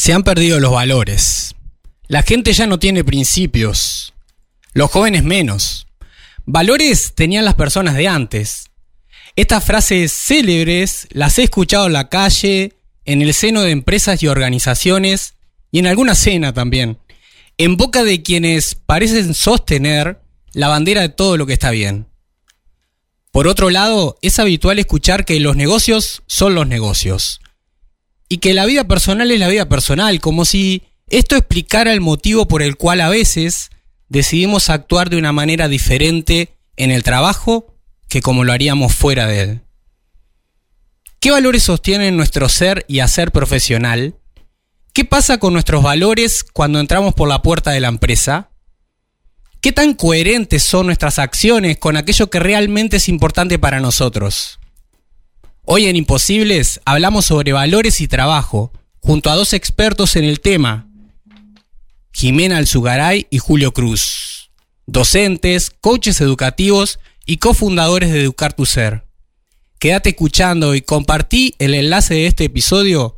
Se 0.00 0.14
han 0.14 0.22
perdido 0.22 0.60
los 0.60 0.72
valores. 0.72 1.54
La 2.08 2.22
gente 2.22 2.54
ya 2.54 2.66
no 2.66 2.78
tiene 2.78 3.04
principios. 3.04 4.14
Los 4.72 4.90
jóvenes 4.90 5.24
menos. 5.24 5.88
Valores 6.46 7.12
tenían 7.14 7.44
las 7.44 7.54
personas 7.54 7.96
de 7.96 8.08
antes. 8.08 8.70
Estas 9.36 9.62
frases 9.62 10.10
célebres 10.10 11.06
las 11.10 11.38
he 11.38 11.42
escuchado 11.42 11.86
en 11.86 11.92
la 11.92 12.08
calle, 12.08 12.78
en 13.04 13.20
el 13.20 13.34
seno 13.34 13.60
de 13.60 13.72
empresas 13.72 14.22
y 14.22 14.28
organizaciones, 14.28 15.34
y 15.70 15.80
en 15.80 15.86
alguna 15.86 16.14
cena 16.14 16.54
también, 16.54 16.96
en 17.58 17.76
boca 17.76 18.02
de 18.02 18.22
quienes 18.22 18.76
parecen 18.76 19.34
sostener 19.34 20.22
la 20.54 20.68
bandera 20.68 21.02
de 21.02 21.10
todo 21.10 21.36
lo 21.36 21.44
que 21.44 21.52
está 21.52 21.72
bien. 21.72 22.06
Por 23.32 23.46
otro 23.46 23.68
lado, 23.68 24.16
es 24.22 24.38
habitual 24.38 24.78
escuchar 24.78 25.26
que 25.26 25.38
los 25.40 25.56
negocios 25.56 26.22
son 26.26 26.54
los 26.54 26.66
negocios 26.66 27.39
y 28.32 28.38
que 28.38 28.54
la 28.54 28.64
vida 28.64 28.84
personal 28.84 29.30
es 29.32 29.40
la 29.40 29.48
vida 29.48 29.68
personal, 29.68 30.20
como 30.20 30.44
si 30.44 30.84
esto 31.08 31.34
explicara 31.34 31.92
el 31.92 32.00
motivo 32.00 32.46
por 32.46 32.62
el 32.62 32.76
cual 32.76 33.00
a 33.00 33.08
veces 33.08 33.70
decidimos 34.08 34.70
actuar 34.70 35.10
de 35.10 35.16
una 35.16 35.32
manera 35.32 35.66
diferente 35.66 36.54
en 36.76 36.92
el 36.92 37.02
trabajo 37.02 37.74
que 38.08 38.22
como 38.22 38.44
lo 38.44 38.52
haríamos 38.52 38.94
fuera 38.94 39.26
de 39.26 39.40
él. 39.40 39.60
¿Qué 41.18 41.32
valores 41.32 41.64
sostienen 41.64 42.16
nuestro 42.16 42.48
ser 42.48 42.84
y 42.86 43.00
hacer 43.00 43.32
profesional? 43.32 44.14
¿Qué 44.92 45.04
pasa 45.04 45.38
con 45.38 45.52
nuestros 45.52 45.82
valores 45.82 46.44
cuando 46.44 46.78
entramos 46.78 47.14
por 47.14 47.28
la 47.28 47.42
puerta 47.42 47.72
de 47.72 47.80
la 47.80 47.88
empresa? 47.88 48.52
¿Qué 49.60 49.72
tan 49.72 49.92
coherentes 49.94 50.62
son 50.62 50.86
nuestras 50.86 51.18
acciones 51.18 51.78
con 51.78 51.96
aquello 51.96 52.30
que 52.30 52.38
realmente 52.38 52.98
es 52.98 53.08
importante 53.08 53.58
para 53.58 53.80
nosotros? 53.80 54.59
Hoy 55.72 55.86
en 55.86 55.94
Imposibles 55.94 56.80
hablamos 56.84 57.26
sobre 57.26 57.52
valores 57.52 58.00
y 58.00 58.08
trabajo, 58.08 58.72
junto 58.98 59.30
a 59.30 59.36
dos 59.36 59.52
expertos 59.52 60.16
en 60.16 60.24
el 60.24 60.40
tema, 60.40 60.88
Jimena 62.12 62.56
Alzugaray 62.56 63.28
y 63.30 63.38
Julio 63.38 63.72
Cruz, 63.72 64.50
docentes, 64.88 65.70
coaches 65.70 66.20
educativos 66.20 66.98
y 67.24 67.36
cofundadores 67.36 68.10
de 68.10 68.20
Educar 68.20 68.52
tu 68.52 68.66
Ser. 68.66 69.04
Quédate 69.78 70.08
escuchando 70.08 70.74
y 70.74 70.80
compartí 70.80 71.54
el 71.60 71.74
enlace 71.74 72.14
de 72.14 72.26
este 72.26 72.46
episodio 72.46 73.14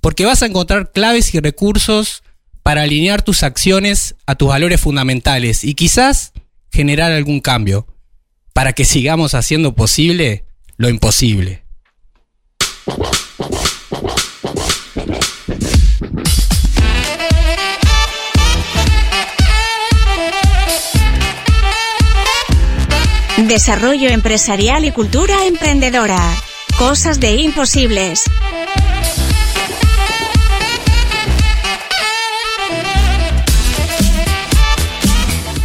porque 0.00 0.26
vas 0.26 0.44
a 0.44 0.46
encontrar 0.46 0.92
claves 0.92 1.34
y 1.34 1.40
recursos 1.40 2.22
para 2.62 2.82
alinear 2.82 3.22
tus 3.22 3.42
acciones 3.42 4.14
a 4.26 4.36
tus 4.36 4.46
valores 4.46 4.80
fundamentales 4.80 5.64
y 5.64 5.74
quizás 5.74 6.32
generar 6.70 7.10
algún 7.10 7.40
cambio 7.40 7.88
para 8.52 8.74
que 8.74 8.84
sigamos 8.84 9.34
haciendo 9.34 9.74
posible 9.74 10.44
lo 10.76 10.88
imposible. 10.88 11.65
Desarrollo 23.48 24.08
empresarial 24.10 24.84
y 24.84 24.92
cultura 24.92 25.46
emprendedora. 25.46 26.20
Cosas 26.78 27.18
de 27.18 27.32
imposibles. 27.32 28.22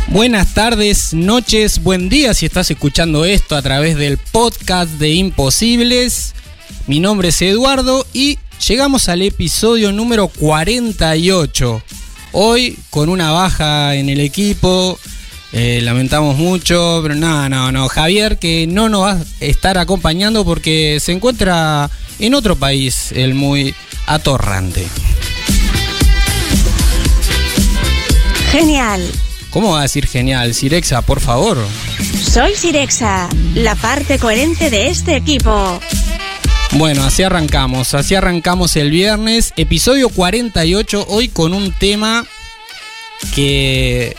Buenas 0.08 0.54
tardes, 0.54 1.14
noches, 1.14 1.84
buen 1.84 2.10
día 2.10 2.34
si 2.34 2.46
estás 2.46 2.70
escuchando 2.72 3.26
esto 3.26 3.56
a 3.56 3.62
través 3.62 3.96
del 3.96 4.18
podcast 4.18 4.92
de 4.94 5.12
Imposibles. 5.12 6.34
Mi 6.92 7.00
nombre 7.00 7.30
es 7.30 7.42
Eduardo 7.42 8.06
y 8.12 8.38
llegamos 8.68 9.08
al 9.08 9.22
episodio 9.22 9.94
número 9.94 10.28
48. 10.28 11.82
Hoy 12.34 12.78
con 12.90 13.08
una 13.08 13.32
baja 13.32 13.96
en 13.96 14.10
el 14.10 14.20
equipo, 14.20 15.00
eh, 15.54 15.80
lamentamos 15.84 16.36
mucho, 16.36 17.00
pero 17.02 17.16
no, 17.16 17.48
no, 17.48 17.72
no. 17.72 17.88
Javier 17.88 18.38
que 18.40 18.68
no 18.68 18.90
nos 18.90 19.04
va 19.04 19.12
a 19.14 19.24
estar 19.40 19.78
acompañando 19.78 20.44
porque 20.44 20.98
se 21.00 21.14
encuentra 21.14 21.90
en 22.20 22.34
otro 22.34 22.58
país, 22.58 23.14
el 23.14 23.36
muy 23.36 23.74
atorrante. 24.06 24.86
Genial. 28.52 29.10
¿Cómo 29.50 29.72
va 29.72 29.80
a 29.80 29.84
decir 29.84 30.08
genial? 30.08 30.54
Sirexa, 30.54 31.02
por 31.04 31.22
favor. 31.22 31.58
Soy 32.22 32.54
Sirexa, 32.54 33.30
la 33.56 33.76
parte 33.76 34.20
coherente 34.20 34.70
de 34.70 34.90
este 34.90 35.16
equipo. 35.16 35.80
Bueno, 36.74 37.04
así 37.04 37.22
arrancamos, 37.22 37.94
así 37.94 38.16
arrancamos 38.16 38.78
el 38.78 38.92
viernes, 38.92 39.54
episodio 39.58 40.08
48, 40.08 41.06
hoy 41.10 41.28
con 41.28 41.54
un 41.54 41.74
tema 41.74 42.26
que 43.36 44.16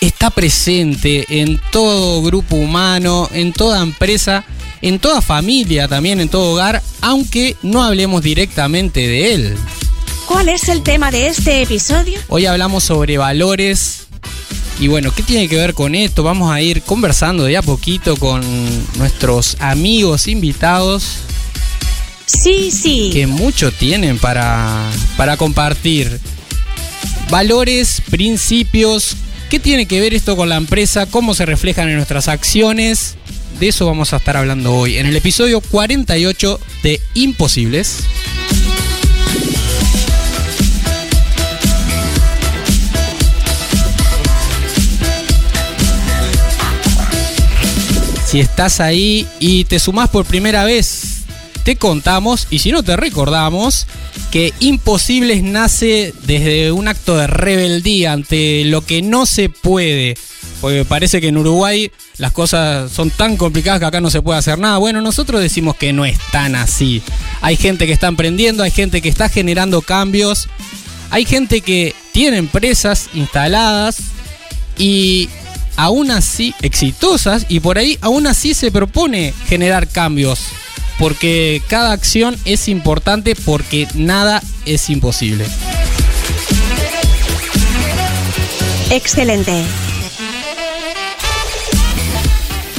está 0.00 0.30
presente 0.30 1.24
en 1.40 1.60
todo 1.70 2.20
grupo 2.22 2.56
humano, 2.56 3.28
en 3.32 3.52
toda 3.52 3.80
empresa, 3.80 4.44
en 4.82 4.98
toda 4.98 5.22
familia 5.22 5.86
también, 5.86 6.20
en 6.20 6.28
todo 6.28 6.52
hogar, 6.52 6.82
aunque 7.00 7.56
no 7.62 7.84
hablemos 7.84 8.22
directamente 8.22 8.98
de 9.00 9.34
él. 9.34 9.56
¿Cuál 10.26 10.48
es 10.48 10.68
el 10.68 10.82
tema 10.82 11.12
de 11.12 11.28
este 11.28 11.62
episodio? 11.62 12.18
Hoy 12.26 12.46
hablamos 12.46 12.82
sobre 12.82 13.18
valores. 13.18 13.99
Y 14.80 14.88
bueno, 14.88 15.12
¿qué 15.14 15.22
tiene 15.22 15.46
que 15.46 15.56
ver 15.56 15.74
con 15.74 15.94
esto? 15.94 16.22
Vamos 16.22 16.50
a 16.50 16.62
ir 16.62 16.80
conversando 16.80 17.44
de 17.44 17.58
a 17.58 17.62
poquito 17.62 18.16
con 18.16 18.42
nuestros 18.96 19.58
amigos 19.60 20.26
invitados. 20.26 21.18
Sí, 22.24 22.70
sí. 22.70 23.10
Que 23.12 23.26
mucho 23.26 23.72
tienen 23.72 24.18
para, 24.18 24.90
para 25.18 25.36
compartir. 25.36 26.18
Valores, 27.28 28.00
principios. 28.08 29.16
¿Qué 29.50 29.60
tiene 29.60 29.84
que 29.84 30.00
ver 30.00 30.14
esto 30.14 30.34
con 30.34 30.48
la 30.48 30.56
empresa? 30.56 31.04
¿Cómo 31.04 31.34
se 31.34 31.44
reflejan 31.44 31.90
en 31.90 31.96
nuestras 31.96 32.28
acciones? 32.28 33.16
De 33.58 33.68
eso 33.68 33.84
vamos 33.84 34.14
a 34.14 34.16
estar 34.16 34.38
hablando 34.38 34.74
hoy 34.74 34.96
en 34.96 35.04
el 35.04 35.16
episodio 35.16 35.60
48 35.60 36.58
de 36.82 37.00
Imposibles. 37.12 38.04
Si 48.30 48.38
estás 48.38 48.78
ahí 48.78 49.26
y 49.40 49.64
te 49.64 49.80
sumás 49.80 50.08
por 50.08 50.24
primera 50.24 50.62
vez, 50.62 51.22
te 51.64 51.74
contamos, 51.74 52.46
y 52.48 52.60
si 52.60 52.70
no 52.70 52.84
te 52.84 52.96
recordamos, 52.96 53.88
que 54.30 54.54
Imposibles 54.60 55.42
nace 55.42 56.14
desde 56.22 56.70
un 56.70 56.86
acto 56.86 57.16
de 57.16 57.26
rebeldía 57.26 58.12
ante 58.12 58.64
lo 58.66 58.86
que 58.86 59.02
no 59.02 59.26
se 59.26 59.48
puede. 59.48 60.16
Porque 60.60 60.84
parece 60.84 61.20
que 61.20 61.26
en 61.26 61.38
Uruguay 61.38 61.90
las 62.18 62.30
cosas 62.30 62.92
son 62.92 63.10
tan 63.10 63.36
complicadas 63.36 63.80
que 63.80 63.86
acá 63.86 64.00
no 64.00 64.10
se 64.10 64.22
puede 64.22 64.38
hacer 64.38 64.60
nada. 64.60 64.78
Bueno, 64.78 65.00
nosotros 65.00 65.40
decimos 65.40 65.74
que 65.74 65.92
no 65.92 66.04
es 66.04 66.16
tan 66.30 66.54
así. 66.54 67.02
Hay 67.40 67.56
gente 67.56 67.84
que 67.88 67.92
está 67.92 68.06
emprendiendo, 68.06 68.62
hay 68.62 68.70
gente 68.70 69.02
que 69.02 69.08
está 69.08 69.28
generando 69.28 69.82
cambios, 69.82 70.48
hay 71.10 71.24
gente 71.24 71.62
que 71.62 71.96
tiene 72.12 72.36
empresas 72.36 73.08
instaladas 73.12 73.96
y 74.78 75.28
aún 75.80 76.10
así 76.10 76.54
exitosas 76.60 77.46
y 77.48 77.60
por 77.60 77.78
ahí 77.78 77.96
aún 78.02 78.26
así 78.26 78.52
se 78.52 78.70
propone 78.70 79.32
generar 79.46 79.88
cambios. 79.88 80.40
Porque 80.98 81.62
cada 81.68 81.92
acción 81.92 82.36
es 82.44 82.68
importante 82.68 83.34
porque 83.34 83.88
nada 83.94 84.42
es 84.66 84.90
imposible. 84.90 85.46
Excelente. 88.90 89.64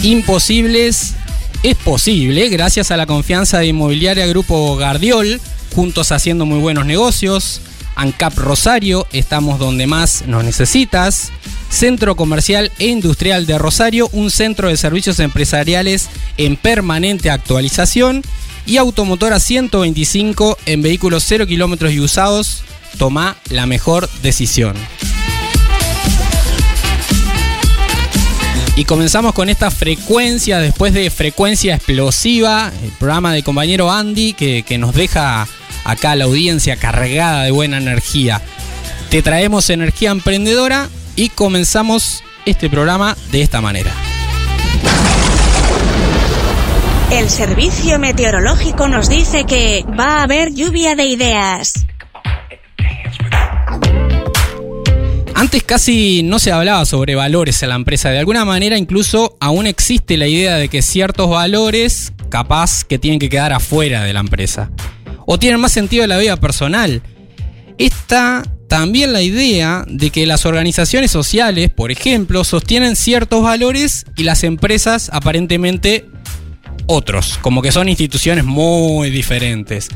Imposibles 0.03 1.15
es 1.63 1.75
posible 1.77 2.49
gracias 2.49 2.91
a 2.91 2.97
la 2.97 3.07
confianza 3.07 3.57
de 3.57 3.67
Inmobiliaria 3.67 4.27
Grupo 4.27 4.75
Gardiol, 4.75 5.41
juntos 5.73 6.11
haciendo 6.11 6.45
muy 6.45 6.59
buenos 6.59 6.85
negocios. 6.85 7.61
ANCAP 7.95 8.37
Rosario, 8.37 9.07
estamos 9.11 9.57
donde 9.57 9.87
más 9.87 10.23
nos 10.27 10.43
necesitas. 10.43 11.31
Centro 11.71 12.15
Comercial 12.15 12.69
e 12.79 12.87
Industrial 12.87 13.45
de 13.45 13.57
Rosario, 13.57 14.09
un 14.11 14.29
centro 14.29 14.67
de 14.67 14.75
servicios 14.75 15.19
empresariales 15.19 16.09
en 16.37 16.57
permanente 16.57 17.31
actualización. 17.31 18.23
Y 18.65 18.77
Automotora 18.77 19.39
125 19.39 20.57
en 20.67 20.81
vehículos 20.83 21.23
0 21.25 21.47
kilómetros 21.47 21.93
y 21.93 21.99
usados. 21.99 22.63
Toma 22.97 23.37
la 23.49 23.65
mejor 23.65 24.07
decisión. 24.21 24.75
Y 28.75 28.85
comenzamos 28.85 29.33
con 29.33 29.49
esta 29.49 29.71
frecuencia, 29.71 30.59
después 30.59 30.93
de 30.93 31.09
frecuencia 31.09 31.75
explosiva, 31.75 32.71
el 32.83 32.91
programa 32.91 33.33
de 33.33 33.43
compañero 33.43 33.91
Andy 33.91 34.33
que, 34.33 34.63
que 34.63 34.77
nos 34.77 34.93
deja 34.93 35.47
acá 35.85 36.15
la 36.15 36.25
audiencia 36.25 36.75
cargada 36.75 37.43
de 37.43 37.51
buena 37.51 37.77
energía. 37.77 38.41
Te 39.09 39.21
traemos 39.21 39.69
energía 39.69 40.11
emprendedora 40.11 40.89
y 41.15 41.29
comenzamos 41.29 42.23
este 42.45 42.69
programa 42.69 43.15
de 43.31 43.41
esta 43.41 43.61
manera. 43.61 43.91
El 47.11 47.29
servicio 47.29 47.99
meteorológico 47.99 48.87
nos 48.87 49.09
dice 49.09 49.45
que 49.45 49.83
va 49.99 50.19
a 50.19 50.23
haber 50.23 50.53
lluvia 50.53 50.95
de 50.95 51.05
ideas. 51.05 51.85
Antes 55.35 55.63
casi 55.63 56.21
no 56.23 56.39
se 56.39 56.51
hablaba 56.51 56.85
sobre 56.85 57.15
valores 57.15 57.61
en 57.63 57.69
la 57.69 57.75
empresa. 57.75 58.09
De 58.09 58.19
alguna 58.19 58.45
manera 58.45 58.77
incluso 58.77 59.37
aún 59.39 59.67
existe 59.67 60.15
la 60.15 60.27
idea 60.27 60.55
de 60.55 60.69
que 60.69 60.81
ciertos 60.81 61.29
valores 61.29 62.13
capaz 62.29 62.83
que 62.85 62.99
tienen 62.99 63.19
que 63.19 63.29
quedar 63.29 63.51
afuera 63.51 64.03
de 64.03 64.13
la 64.13 64.19
empresa. 64.21 64.71
O 65.25 65.37
tienen 65.37 65.59
más 65.59 65.71
sentido 65.71 66.03
en 66.03 66.09
la 66.09 66.17
vida 66.17 66.37
personal. 66.37 67.01
Esta 67.77 68.43
también 68.71 69.11
la 69.11 69.21
idea 69.21 69.83
de 69.85 70.11
que 70.11 70.25
las 70.25 70.45
organizaciones 70.45 71.11
sociales, 71.11 71.69
por 71.69 71.91
ejemplo, 71.91 72.45
sostienen 72.45 72.95
ciertos 72.95 73.43
valores 73.43 74.05
y 74.15 74.23
las 74.23 74.45
empresas 74.45 75.09
aparentemente 75.11 76.05
otros, 76.85 77.37
como 77.41 77.61
que 77.61 77.73
son 77.73 77.89
instituciones 77.89 78.45
muy 78.45 79.09
diferentes. 79.09 79.89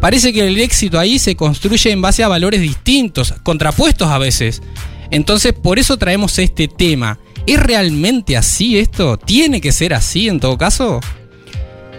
Parece 0.00 0.32
que 0.32 0.46
el 0.46 0.60
éxito 0.60 0.96
ahí 0.96 1.18
se 1.18 1.34
construye 1.34 1.90
en 1.90 2.00
base 2.00 2.22
a 2.22 2.28
valores 2.28 2.60
distintos, 2.60 3.34
contrapuestos 3.42 4.06
a 4.06 4.18
veces. 4.18 4.62
Entonces, 5.10 5.52
por 5.52 5.80
eso 5.80 5.96
traemos 5.96 6.38
este 6.38 6.68
tema. 6.68 7.18
¿Es 7.48 7.60
realmente 7.60 8.36
así 8.36 8.78
esto? 8.78 9.16
¿Tiene 9.16 9.60
que 9.60 9.72
ser 9.72 9.92
así 9.92 10.28
en 10.28 10.38
todo 10.38 10.56
caso? 10.56 11.00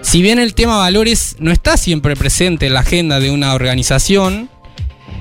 Si 0.01 0.21
bien 0.21 0.39
el 0.39 0.53
tema 0.53 0.77
valores 0.77 1.35
no 1.39 1.51
está 1.51 1.75
siempre 1.75 2.15
presente 2.15 2.67
en 2.67 2.73
la 2.73 2.79
agenda 2.79 3.19
de 3.19 3.31
una 3.31 3.53
organización, 3.53 4.49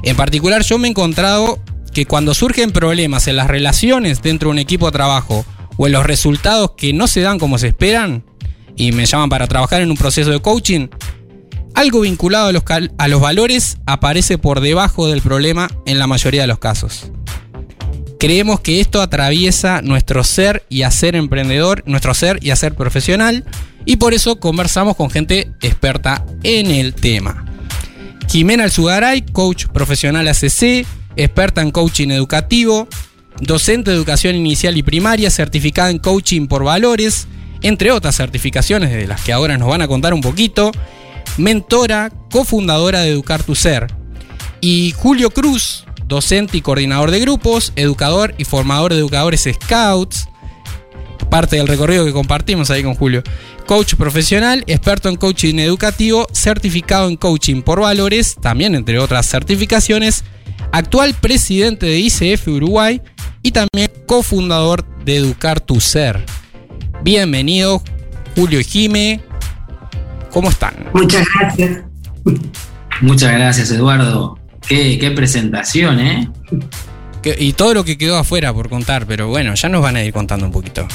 en 0.02 0.16
particular 0.16 0.62
yo 0.62 0.78
me 0.78 0.88
he 0.88 0.90
encontrado 0.90 1.60
que 1.92 2.06
cuando 2.06 2.34
surgen 2.34 2.70
problemas 2.70 3.28
en 3.28 3.36
las 3.36 3.48
relaciones 3.48 4.22
dentro 4.22 4.48
de 4.48 4.52
un 4.52 4.58
equipo 4.58 4.86
de 4.86 4.92
trabajo 4.92 5.44
o 5.76 5.86
en 5.86 5.92
los 5.92 6.04
resultados 6.04 6.72
que 6.76 6.92
no 6.92 7.06
se 7.06 7.20
dan 7.20 7.38
como 7.38 7.58
se 7.58 7.68
esperan 7.68 8.24
y 8.76 8.92
me 8.92 9.06
llaman 9.06 9.28
para 9.28 9.46
trabajar 9.46 9.82
en 9.82 9.90
un 9.90 9.96
proceso 9.96 10.30
de 10.30 10.40
coaching, 10.40 10.88
algo 11.74 12.00
vinculado 12.00 12.48
a 12.48 12.52
los, 12.52 12.62
a 12.98 13.08
los 13.08 13.20
valores 13.20 13.78
aparece 13.86 14.38
por 14.38 14.60
debajo 14.60 15.06
del 15.08 15.22
problema 15.22 15.68
en 15.86 15.98
la 15.98 16.06
mayoría 16.06 16.42
de 16.42 16.46
los 16.46 16.58
casos. 16.58 17.10
Creemos 18.18 18.60
que 18.60 18.80
esto 18.80 19.02
atraviesa 19.02 19.82
nuestro 19.82 20.22
ser 20.22 20.64
y 20.68 20.82
hacer 20.82 21.16
emprendedor, 21.16 21.82
nuestro 21.86 22.14
ser 22.14 22.38
y 22.40 22.50
hacer 22.50 22.74
profesional, 22.74 23.44
y 23.84 23.96
por 23.96 24.14
eso 24.14 24.38
conversamos 24.38 24.96
con 24.96 25.10
gente 25.10 25.50
experta 25.60 26.24
en 26.44 26.70
el 26.70 26.94
tema. 26.94 27.51
Jimena 28.28 28.64
Alzugaray, 28.64 29.22
coach 29.22 29.66
profesional 29.66 30.26
ACC, 30.28 30.86
experta 31.16 31.60
en 31.60 31.70
coaching 31.70 32.08
educativo, 32.08 32.88
docente 33.40 33.90
de 33.90 33.96
educación 33.96 34.36
inicial 34.36 34.76
y 34.76 34.82
primaria, 34.82 35.30
certificada 35.30 35.90
en 35.90 35.98
coaching 35.98 36.46
por 36.46 36.64
valores, 36.64 37.26
entre 37.62 37.92
otras 37.92 38.16
certificaciones 38.16 38.90
de 38.90 39.06
las 39.06 39.22
que 39.22 39.32
ahora 39.32 39.58
nos 39.58 39.68
van 39.68 39.82
a 39.82 39.88
contar 39.88 40.14
un 40.14 40.20
poquito, 40.20 40.72
mentora, 41.36 42.10
cofundadora 42.30 43.00
de 43.00 43.10
Educar 43.10 43.42
tu 43.42 43.54
Ser. 43.54 43.86
Y 44.60 44.94
Julio 44.96 45.30
Cruz, 45.30 45.84
docente 46.06 46.56
y 46.56 46.60
coordinador 46.60 47.10
de 47.10 47.20
grupos, 47.20 47.72
educador 47.76 48.34
y 48.38 48.44
formador 48.44 48.92
de 48.92 48.98
educadores 48.98 49.48
Scouts, 49.52 50.28
parte 51.28 51.56
del 51.56 51.68
recorrido 51.68 52.04
que 52.04 52.12
compartimos 52.12 52.70
ahí 52.70 52.82
con 52.82 52.94
Julio. 52.94 53.22
Coach 53.66 53.94
profesional, 53.94 54.64
experto 54.66 55.08
en 55.08 55.16
coaching 55.16 55.56
educativo, 55.56 56.26
certificado 56.32 57.08
en 57.08 57.16
coaching 57.16 57.62
por 57.62 57.80
valores, 57.80 58.36
también 58.40 58.74
entre 58.74 58.98
otras 58.98 59.26
certificaciones, 59.26 60.24
actual 60.72 61.14
presidente 61.14 61.86
de 61.86 61.98
ICF 61.98 62.48
Uruguay 62.48 63.00
y 63.42 63.52
también 63.52 63.90
cofundador 64.06 64.84
de 65.04 65.16
Educar 65.16 65.60
tu 65.60 65.80
Ser. 65.80 66.24
Bienvenido, 67.02 67.82
Julio 68.36 68.60
y 68.60 68.64
Jime. 68.64 69.20
¿Cómo 70.30 70.48
están? 70.48 70.74
Muchas 70.94 71.26
gracias. 71.38 71.82
Muchas 73.00 73.32
gracias, 73.32 73.70
Eduardo. 73.70 74.38
Qué, 74.66 75.12
presentación, 75.14 76.00
¿eh? 76.00 76.30
Y 77.38 77.52
todo 77.52 77.74
lo 77.74 77.84
que 77.84 77.98
quedó 77.98 78.18
afuera 78.18 78.52
por 78.52 78.68
contar, 78.68 79.06
pero 79.06 79.28
bueno, 79.28 79.54
ya 79.54 79.68
nos 79.68 79.82
van 79.82 79.96
a 79.96 80.04
ir 80.04 80.12
contando 80.12 80.46
un 80.46 80.52
poquito. 80.52 80.86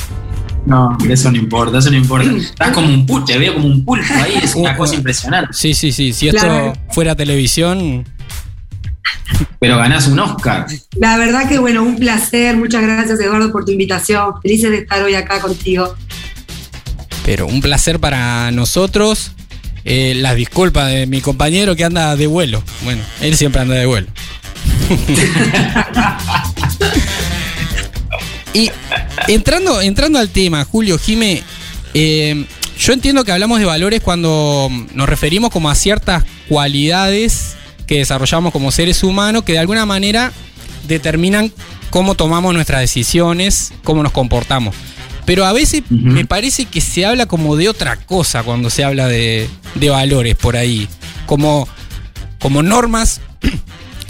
No, 0.66 0.98
eso 1.10 1.32
no 1.32 1.38
importa, 1.38 1.78
eso 1.78 1.90
no 1.90 1.98
importa. 1.98 2.30
Estás 2.38 2.72
como 2.72 2.88
un 2.88 3.06
pulpo, 3.06 3.26
te 3.26 3.38
veo 3.38 3.54
como 3.54 3.68
un 3.68 3.86
pulpo 3.86 4.14
ahí, 4.14 4.40
es 4.44 4.54
una 4.56 4.76
cosa 4.76 4.96
impresionante. 4.96 5.54
Sí, 5.54 5.74
sí, 5.74 5.92
sí. 5.92 6.12
Si 6.12 6.28
esto 6.28 6.74
fuera 6.90 7.16
televisión. 7.16 8.06
Pero 9.60 9.78
ganás 9.78 10.08
un 10.08 10.20
Oscar. 10.20 10.68
La 10.98 11.18
verdad 11.18 11.48
que 11.48 11.58
bueno, 11.58 11.84
un 11.84 11.96
placer. 11.96 12.58
Muchas 12.58 12.82
gracias, 12.82 13.20
Eduardo, 13.20 13.52
por 13.52 13.64
tu 13.64 13.72
invitación. 13.72 14.34
Felices 14.42 14.70
de 14.72 14.78
estar 14.80 15.02
hoy 15.02 15.16
acá 15.16 15.40
contigo. 15.40 15.96
Pero 17.26 17.48
un 17.48 17.62
placer 17.62 18.00
para 18.00 18.52
nosotros. 18.52 19.32
Eh, 19.86 20.16
las 20.16 20.36
disculpas 20.36 20.92
de 20.92 21.08
mi 21.08 21.22
compañero 21.22 21.78
que 21.78 21.86
anda 21.86 22.18
de 22.18 22.28
vuelo. 22.28 22.62
Bueno, 22.84 23.02
él 23.22 23.38
siempre 23.38 23.62
anda 23.62 23.76
de 23.76 23.86
vuelo. 23.86 24.08
Y 28.54 28.72
entrando, 29.28 29.82
entrando 29.82 30.20
al 30.20 30.30
tema, 30.30 30.64
Julio, 30.66 30.98
Jime, 30.98 31.44
eh, 31.94 32.46
yo 32.80 32.94
entiendo 32.94 33.24
que 33.24 33.32
hablamos 33.32 33.60
de 33.60 33.66
valores 33.66 34.02
cuando 34.02 34.70
nos 34.94 35.10
referimos 35.10 35.50
como 35.50 35.70
a 35.70 35.76
ciertas 35.76 36.24
cualidades 36.48 37.56
que 37.88 37.98
desarrollamos 38.00 38.52
como 38.54 38.72
seres 38.72 39.04
humanos 39.04 39.44
que 39.44 39.54
de 39.54 39.60
alguna 39.60 39.86
manera 39.86 40.32
determinan 40.88 41.52
cómo 41.90 42.16
tomamos 42.16 42.54
nuestras 42.54 42.82
decisiones, 42.82 43.74
cómo 43.84 44.04
nos 44.04 44.12
comportamos. 44.12 44.76
Pero 45.26 45.46
a 45.46 45.52
veces 45.52 45.84
me 45.90 46.26
parece 46.26 46.66
que 46.66 46.80
se 46.80 47.06
habla 47.06 47.26
como 47.26 47.58
de 47.58 47.68
otra 47.68 47.98
cosa 47.98 48.44
cuando 48.44 48.70
se 48.70 48.86
habla 48.86 49.08
de, 49.08 49.50
valores 49.90 50.36
por 50.36 50.56
ahí. 50.56 50.88
Como, 51.26 51.68
como 52.40 52.64
normas 52.64 53.20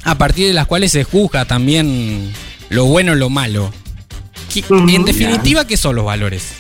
a 0.07 0.17
partir 0.17 0.47
de 0.47 0.53
las 0.53 0.67
cuales 0.67 0.93
se 0.93 1.03
juzga 1.03 1.43
también 1.43 2.31
lo 2.69 2.85
bueno 2.85 3.13
y 3.13 3.19
lo 3.19 3.29
malo. 3.29 3.73
En 4.69 5.03
definitiva, 5.03 5.67
¿qué 5.67 5.75
son 5.75 5.97
los 5.97 6.05
valores? 6.05 6.53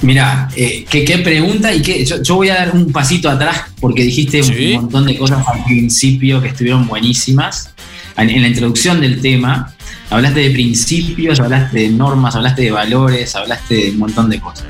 Mira, 0.00 0.48
eh, 0.56 0.86
¿qué, 0.88 1.18
pregunta 1.18 1.72
y 1.72 1.82
qué. 1.82 2.02
Yo, 2.04 2.34
voy 2.34 2.48
a 2.48 2.54
dar 2.54 2.74
un 2.74 2.90
pasito 2.90 3.28
atrás 3.28 3.64
porque 3.78 4.04
dijiste 4.04 4.40
un 4.40 4.84
montón 4.84 5.04
de 5.04 5.18
cosas 5.18 5.46
al 5.46 5.62
principio 5.64 6.40
que 6.40 6.48
estuvieron 6.48 6.88
buenísimas 6.88 7.74
en 8.16 8.40
la 8.40 8.48
introducción 8.48 8.98
del 9.02 9.20
tema. 9.20 9.74
Hablaste 10.08 10.40
de 10.40 10.50
principios, 10.50 11.40
hablaste 11.40 11.78
de 11.78 11.88
normas, 11.90 12.34
hablaste 12.34 12.62
de 12.62 12.70
valores, 12.70 13.36
hablaste 13.36 13.74
de 13.74 13.90
un 13.90 13.98
montón 13.98 14.30
de 14.30 14.40
cosas. 14.40 14.64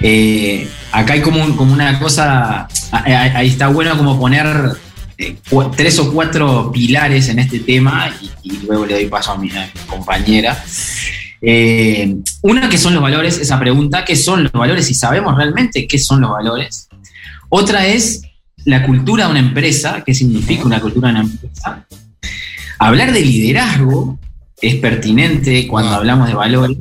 Eh, 0.00 0.68
acá 0.90 1.12
hay 1.12 1.20
como, 1.20 1.56
como 1.56 1.72
una 1.72 2.00
cosa, 2.00 2.66
ahí 2.90 3.48
está 3.48 3.68
bueno 3.68 3.96
como 3.96 4.18
poner 4.18 4.76
eh, 5.20 5.36
tres 5.76 5.98
o 5.98 6.10
cuatro 6.10 6.72
pilares 6.72 7.28
en 7.28 7.40
este 7.40 7.58
tema 7.58 8.10
y, 8.42 8.50
luego 8.66 8.86
le 8.86 8.94
doy 8.94 9.06
paso 9.06 9.32
a 9.32 9.36
mi, 9.38 9.50
compañera. 9.86 10.64
Eh, 11.42 12.16
una 12.40 12.70
que 12.70 12.78
son 12.78 12.94
los 12.94 13.02
valores, 13.02 13.36
esa 13.36 13.58
pregunta, 13.58 14.02
¿qué 14.04 14.16
son 14.16 14.44
los 14.44 14.52
valores? 14.52 14.90
Y 14.90 14.94
sabemos 14.94 15.36
realmente 15.36 15.86
qué 15.86 15.98
son 15.98 16.22
los 16.22 16.30
valores. 16.30 16.88
Otra 17.50 17.86
es 17.86 18.22
la 18.64 18.86
cultura 18.86 19.26
de 19.26 19.30
una 19.32 19.40
empresa, 19.40 20.02
qué 20.06 20.14
significa 20.14 20.64
una 20.64 20.80
cultura 20.80 21.08
de 21.08 21.14
una 21.14 21.28
empresa. 21.28 21.86
Hablar 22.78 23.12
de 23.12 23.20
liderazgo, 23.20 24.18
es 24.60 24.76
pertinente 24.76 25.66
cuando 25.66 25.90
hablamos 25.90 26.28
de 26.28 26.34
valores. 26.34 26.78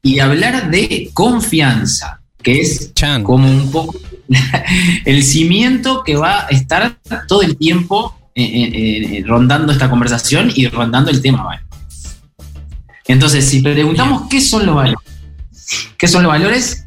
Y 0.00 0.20
hablar 0.20 0.70
de 0.70 1.10
confianza, 1.12 2.22
que 2.42 2.60
es 2.60 2.92
como 3.24 3.46
un 3.46 3.70
poco 3.70 3.98
el 5.04 5.22
cimiento 5.22 6.02
que 6.04 6.16
va 6.16 6.46
a 6.46 6.48
estar 6.48 6.98
todo 7.26 7.42
el 7.42 7.56
tiempo 7.56 8.14
eh, 8.34 8.44
eh, 8.44 9.18
eh, 9.18 9.24
rondando 9.26 9.72
esta 9.72 9.90
conversación 9.90 10.52
y 10.54 10.68
rondando 10.68 11.10
el 11.10 11.20
tema. 11.20 11.60
Entonces, 13.06 13.44
si 13.44 13.60
preguntamos 13.60 14.28
qué 14.28 14.40
son 14.40 14.66
los 14.66 14.76
valores, 14.76 15.00
qué 15.96 16.06
son 16.06 16.22
los 16.22 16.30
valores, 16.30 16.84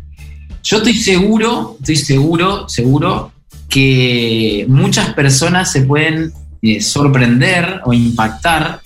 yo 0.63 0.77
estoy 0.77 0.93
seguro, 0.93 1.77
estoy 1.79 1.95
seguro, 1.95 2.69
seguro 2.69 3.31
que 3.67 4.65
muchas 4.69 5.13
personas 5.13 5.71
se 5.71 5.81
pueden 5.81 6.31
sorprender 6.79 7.81
o 7.85 7.91
impactar 7.91 8.81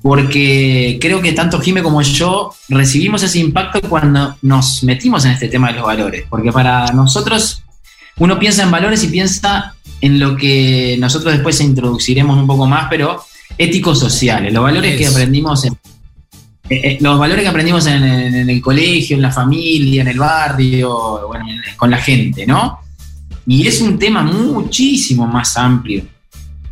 porque 0.00 0.98
creo 1.00 1.22
que 1.22 1.32
tanto 1.32 1.60
Jime 1.60 1.82
como 1.82 2.02
yo 2.02 2.54
recibimos 2.68 3.22
ese 3.22 3.38
impacto 3.38 3.80
cuando 3.88 4.36
nos 4.42 4.84
metimos 4.84 5.24
en 5.24 5.32
este 5.32 5.48
tema 5.48 5.68
de 5.68 5.78
los 5.78 5.86
valores, 5.86 6.26
porque 6.28 6.52
para 6.52 6.86
nosotros 6.88 7.63
uno 8.18 8.38
piensa 8.38 8.62
en 8.62 8.70
valores 8.70 9.02
y 9.04 9.08
piensa 9.08 9.74
en 10.00 10.18
lo 10.18 10.36
que 10.36 10.96
nosotros 10.98 11.32
después 11.32 11.60
introduciremos 11.60 12.36
un 12.38 12.46
poco 12.46 12.66
más, 12.66 12.86
pero 12.90 13.24
éticos 13.56 13.98
sociales, 13.98 14.52
los 14.52 14.62
valores 14.62 14.96
que 14.96 15.06
aprendimos 15.06 15.64
en, 15.64 15.74
eh, 16.68 16.80
eh, 16.82 16.98
los 17.00 17.18
valores 17.18 17.42
que 17.42 17.48
aprendimos 17.48 17.86
en, 17.86 18.02
el 18.02 18.60
colegio, 18.62 19.16
en 19.16 19.22
la 19.22 19.30
familia, 19.30 20.02
en 20.02 20.08
el 20.08 20.18
barrio, 20.18 21.28
con 21.76 21.90
la 21.90 21.98
gente, 21.98 22.46
¿no? 22.46 22.80
Y 23.46 23.66
es 23.66 23.80
un 23.82 23.98
tema 23.98 24.22
muchísimo 24.22 25.26
más 25.26 25.56
amplio. 25.58 26.02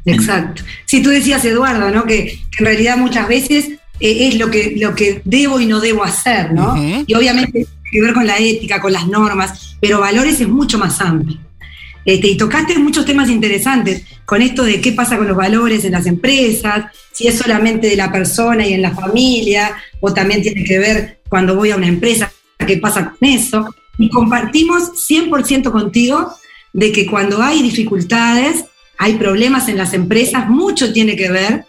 Exacto. 0.05 0.63
Sí, 0.87 1.03
tú 1.03 1.11
decías, 1.11 1.45
Eduardo, 1.45 1.91
¿no? 1.91 2.05
Que, 2.05 2.41
en 2.59 2.65
realidad 2.65 2.97
muchas 2.97 3.29
veces 3.29 3.67
eh, 4.01 4.29
es 4.29 4.37
lo 4.37 4.51
que, 4.51 4.75
lo 4.79 4.95
que 4.95 5.21
debo 5.25 5.61
y 5.61 5.67
no 5.67 5.81
debo 5.81 6.05
hacer, 6.05 6.53
¿no? 6.53 6.75
Y 7.07 7.15
obviamente 7.15 7.53
tiene 7.53 7.67
que 7.91 8.01
ver 8.01 8.15
con 8.15 8.27
la 8.27 8.39
ética, 8.39 8.81
con 8.81 8.93
las 8.93 9.07
normas, 9.07 9.72
pero 9.83 9.99
valores 9.99 10.41
es 10.41 10.49
mucho 10.49 10.79
más 10.79 11.01
amplio. 11.01 11.39
Este, 12.05 12.29
y 12.29 12.37
tocaste 12.37 12.79
muchos 12.79 13.05
temas 13.05 13.29
interesantes 13.29 14.05
con 14.25 14.41
esto 14.41 14.63
de 14.63 14.81
qué 14.81 14.93
pasa 14.93 15.17
con 15.17 15.27
los 15.27 15.37
valores 15.37 15.85
en 15.85 15.91
las 15.91 16.07
empresas, 16.07 16.85
si 17.11 17.27
es 17.27 17.37
solamente 17.37 17.89
de 17.89 17.97
la 17.97 18.13
persona 18.13 18.65
y 18.65 18.75
en 18.75 18.83
la 18.83 18.93
familia, 18.93 19.75
o 19.99 20.15
también 20.15 20.41
tiene 20.41 20.63
que 20.63 20.79
ver 20.79 21.21
cuando 21.29 21.57
voy 21.57 21.73
a 21.73 21.77
una 21.77 21.89
empresa, 21.89 22.33
qué 22.65 22.77
pasa 22.77 23.11
con 23.11 23.29
eso. 23.29 23.75
Y 23.99 24.09
compartimos 24.09 24.93
100% 25.11 25.73
contigo 25.73 26.33
de 26.73 26.93
que 26.93 27.05
cuando 27.05 27.43
hay 27.43 27.61
dificultades, 27.61 28.65
hay 28.99 29.15
problemas 29.15 29.69
en 29.69 29.79
las 29.79 29.95
empresas, 29.95 30.49
mucho 30.49 30.93
tiene 30.93 31.17
que 31.17 31.29
ver 31.29 31.65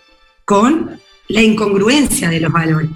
con 0.46 1.00
la 1.30 1.42
incongruencia 1.42 2.30
de 2.30 2.42
los 2.42 2.52
valores. 2.52 2.92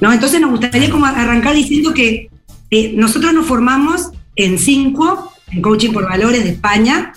¿no? 0.00 0.12
Entonces 0.12 0.40
nos 0.40 0.50
gustaría 0.50 0.90
como 0.90 1.06
arrancar 1.06 1.56
diciendo 1.56 1.92
que 1.92 2.30
eh, 2.70 2.92
nosotros 2.94 3.34
nos 3.34 3.46
formamos 3.46 4.12
en 4.36 4.58
cinco, 4.58 5.32
en 5.50 5.62
Coaching 5.62 5.92
por 5.92 6.08
Valores 6.08 6.44
de 6.44 6.50
España, 6.50 7.12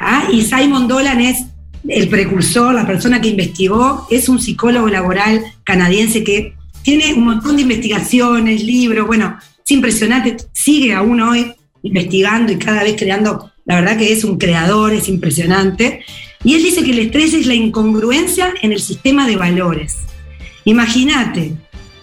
¿ah? 0.00 0.28
y 0.32 0.42
Simon 0.42 0.88
Dolan 0.88 1.20
es 1.20 1.44
el 1.88 2.08
precursor, 2.08 2.74
la 2.74 2.86
persona 2.86 3.20
que 3.20 3.28
investigó, 3.28 4.06
es 4.10 4.28
un 4.28 4.40
psicólogo 4.40 4.88
laboral 4.88 5.42
canadiense 5.64 6.24
que 6.24 6.54
tiene 6.82 7.14
un 7.14 7.24
montón 7.24 7.56
de 7.56 7.62
investigaciones, 7.62 8.62
libros, 8.62 9.06
bueno, 9.06 9.36
es 9.64 9.70
impresionante, 9.70 10.36
sigue 10.52 10.92
aún 10.92 11.20
hoy 11.20 11.52
investigando 11.82 12.52
y 12.52 12.56
cada 12.58 12.82
vez 12.82 12.96
creando, 12.96 13.50
la 13.64 13.76
verdad 13.76 13.96
que 13.96 14.12
es 14.12 14.24
un 14.24 14.38
creador, 14.38 14.92
es 14.92 15.08
impresionante. 15.08 16.04
Y 16.44 16.54
él 16.54 16.62
dice 16.62 16.84
que 16.84 16.92
el 16.92 17.00
estrés 17.00 17.34
es 17.34 17.46
la 17.46 17.54
incongruencia 17.54 18.54
en 18.62 18.72
el 18.72 18.80
sistema 18.80 19.26
de 19.26 19.36
valores. 19.36 19.96
Imagínate, 20.64 21.54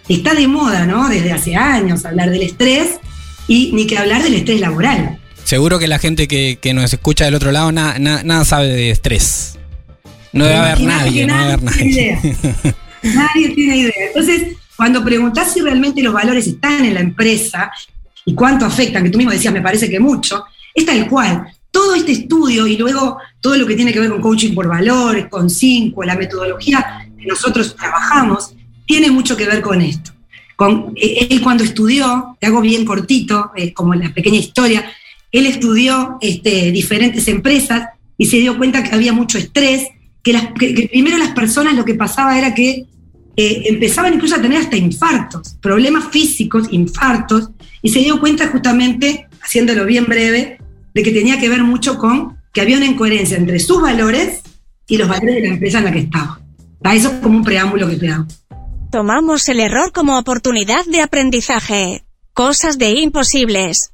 está 0.09 0.33
de 0.33 0.47
moda, 0.47 0.85
¿no? 0.85 1.07
Desde 1.07 1.31
hace 1.31 1.55
años 1.55 2.05
hablar 2.05 2.29
del 2.29 2.41
estrés 2.41 2.99
y 3.47 3.71
ni 3.73 3.87
que 3.87 3.97
hablar 3.97 4.23
del 4.23 4.35
estrés 4.35 4.59
laboral. 4.59 5.19
Seguro 5.43 5.77
que 5.79 5.87
la 5.87 5.99
gente 5.99 6.27
que, 6.27 6.73
nos 6.73 6.93
escucha 6.93 7.25
del 7.25 7.35
otro 7.35 7.51
lado 7.51 7.71
nada 7.71 8.45
sabe 8.45 8.67
de 8.67 8.91
estrés. 8.91 9.57
No 10.31 10.45
debe 10.45 10.57
haber 10.57 10.81
nadie, 10.81 11.27
no 11.27 11.37
debe 11.37 11.53
haber 11.53 11.63
nadie. 11.63 12.19
nadie 13.03 13.49
tiene 13.49 13.77
idea. 13.77 13.93
Entonces, 14.07 14.57
cuando 14.75 15.03
preguntás 15.03 15.53
si 15.53 15.61
realmente 15.61 16.01
los 16.01 16.13
valores 16.13 16.47
están 16.47 16.85
en 16.85 16.95
la 16.95 17.01
empresa 17.01 17.71
y 18.25 18.33
cuánto 18.33 18.65
afectan, 18.65 19.03
que 19.03 19.09
tú 19.09 19.17
mismo 19.17 19.31
decías, 19.31 19.53
me 19.53 19.61
parece 19.61 19.89
que 19.89 19.99
mucho, 19.99 20.45
es 20.73 20.85
tal 20.85 21.07
cual. 21.07 21.45
Todo 21.69 21.95
este 21.95 22.11
estudio 22.11 22.67
y 22.67 22.77
luego 22.77 23.17
todo 23.39 23.57
lo 23.57 23.65
que 23.65 23.75
tiene 23.75 23.91
que 23.91 23.99
ver 23.99 24.09
con 24.09 24.21
coaching 24.21 24.53
por 24.53 24.67
valores, 24.67 25.27
con 25.27 25.49
cinco, 25.49 26.03
la 26.03 26.15
metodología 26.15 27.07
que 27.17 27.25
nosotros 27.25 27.75
trabajamos, 27.75 28.55
tiene 28.85 29.11
mucho 29.11 29.35
que 29.35 29.45
ver 29.45 29.61
con 29.61 29.81
esto. 29.81 30.11
Con, 30.55 30.93
eh, 30.95 31.27
él 31.29 31.41
cuando 31.41 31.63
estudió, 31.63 32.37
te 32.39 32.47
hago 32.47 32.61
bien 32.61 32.85
cortito, 32.85 33.51
como 33.73 33.93
la 33.95 34.13
pequeña 34.13 34.37
historia, 34.37 34.85
él 35.31 35.47
estudió 35.47 36.17
este, 36.21 36.71
diferentes 36.71 37.27
empresas 37.27 37.89
y 38.17 38.27
se 38.27 38.37
dio 38.37 38.57
cuenta 38.57 38.83
que 38.83 38.95
había 38.95 39.13
mucho 39.13 39.37
estrés, 39.37 39.87
que, 40.21 40.89
primero 40.91 41.17
las 41.17 41.29
personas 41.29 41.75
lo 41.75 41.83
que 41.83 41.95
pasaba 41.95 42.37
era 42.37 42.53
que 42.53 42.85
eh, 43.35 43.63
empezaban 43.65 44.13
incluso 44.13 44.35
a 44.35 44.41
tener 44.41 44.59
hasta 44.59 44.77
infartos, 44.77 45.55
problemas 45.59 46.05
físicos, 46.11 46.67
infartos, 46.71 47.49
y 47.81 47.89
se 47.89 47.99
dio 47.99 48.19
cuenta 48.19 48.47
justamente, 48.47 49.27
haciéndolo 49.41 49.85
bien 49.85 50.05
breve, 50.05 50.59
de 50.93 51.03
que 51.03 51.11
tenía 51.11 51.39
que 51.39 51.49
ver 51.49 51.63
mucho 51.63 51.97
con 51.97 52.37
que 52.53 52.61
había 52.61 52.77
una 52.77 52.85
incoherencia 52.85 53.35
entre 53.35 53.59
sus 53.59 53.81
valores 53.81 54.41
y 54.87 54.97
los 54.97 55.07
valores 55.07 55.35
de 55.35 55.41
la 55.41 55.53
empresa 55.55 55.79
en 55.79 55.85
la 55.85 55.91
que 55.91 55.99
estaba. 55.99 56.39
Eso 56.91 57.09
es 57.09 57.19
como 57.19 57.37
un 57.37 57.43
preámbulo 57.43 57.89
que 57.89 57.95
te 57.95 58.09
hago. 58.09 58.27
Tomamos 58.93 59.49
el 59.49 59.59
error 59.59 59.91
como 59.91 60.19
oportunidad 60.19 60.85
de 60.85 61.01
aprendizaje. 61.01 62.05
Cosas 62.31 62.77
de 62.77 62.91
imposibles. 62.91 63.91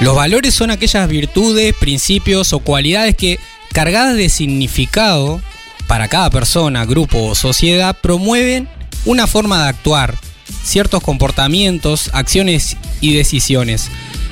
Los 0.00 0.16
valores 0.16 0.54
son 0.54 0.70
aquellas 0.70 1.06
virtudes, 1.06 1.74
principios 1.74 2.54
o 2.54 2.60
cualidades 2.60 3.14
que, 3.14 3.38
cargadas 3.74 4.16
de 4.16 4.30
significado 4.30 5.42
para 5.86 6.08
cada 6.08 6.30
persona, 6.30 6.86
grupo 6.86 7.26
o 7.26 7.34
sociedad, 7.34 7.94
promueven 8.00 8.70
una 9.04 9.26
forma 9.26 9.64
de 9.64 9.68
actuar, 9.68 10.14
ciertos 10.62 11.02
comportamientos, 11.02 12.10
acciones 12.12 12.76
y 13.00 13.14
decisiones. 13.14 13.90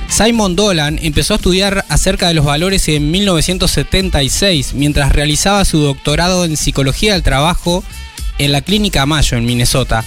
Simon 0.09 0.55
Dolan 0.55 0.99
empezó 1.01 1.33
a 1.33 1.37
estudiar 1.37 1.85
acerca 1.89 2.27
de 2.27 2.33
los 2.33 2.45
valores 2.45 2.87
en 2.87 3.11
1976 3.11 4.73
mientras 4.73 5.11
realizaba 5.11 5.65
su 5.65 5.79
doctorado 5.79 6.45
en 6.45 6.57
psicología 6.57 7.13
del 7.13 7.23
trabajo 7.23 7.83
en 8.37 8.51
la 8.51 8.61
clínica 8.61 9.05
Mayo 9.05 9.37
en 9.37 9.45
Minnesota. 9.45 10.05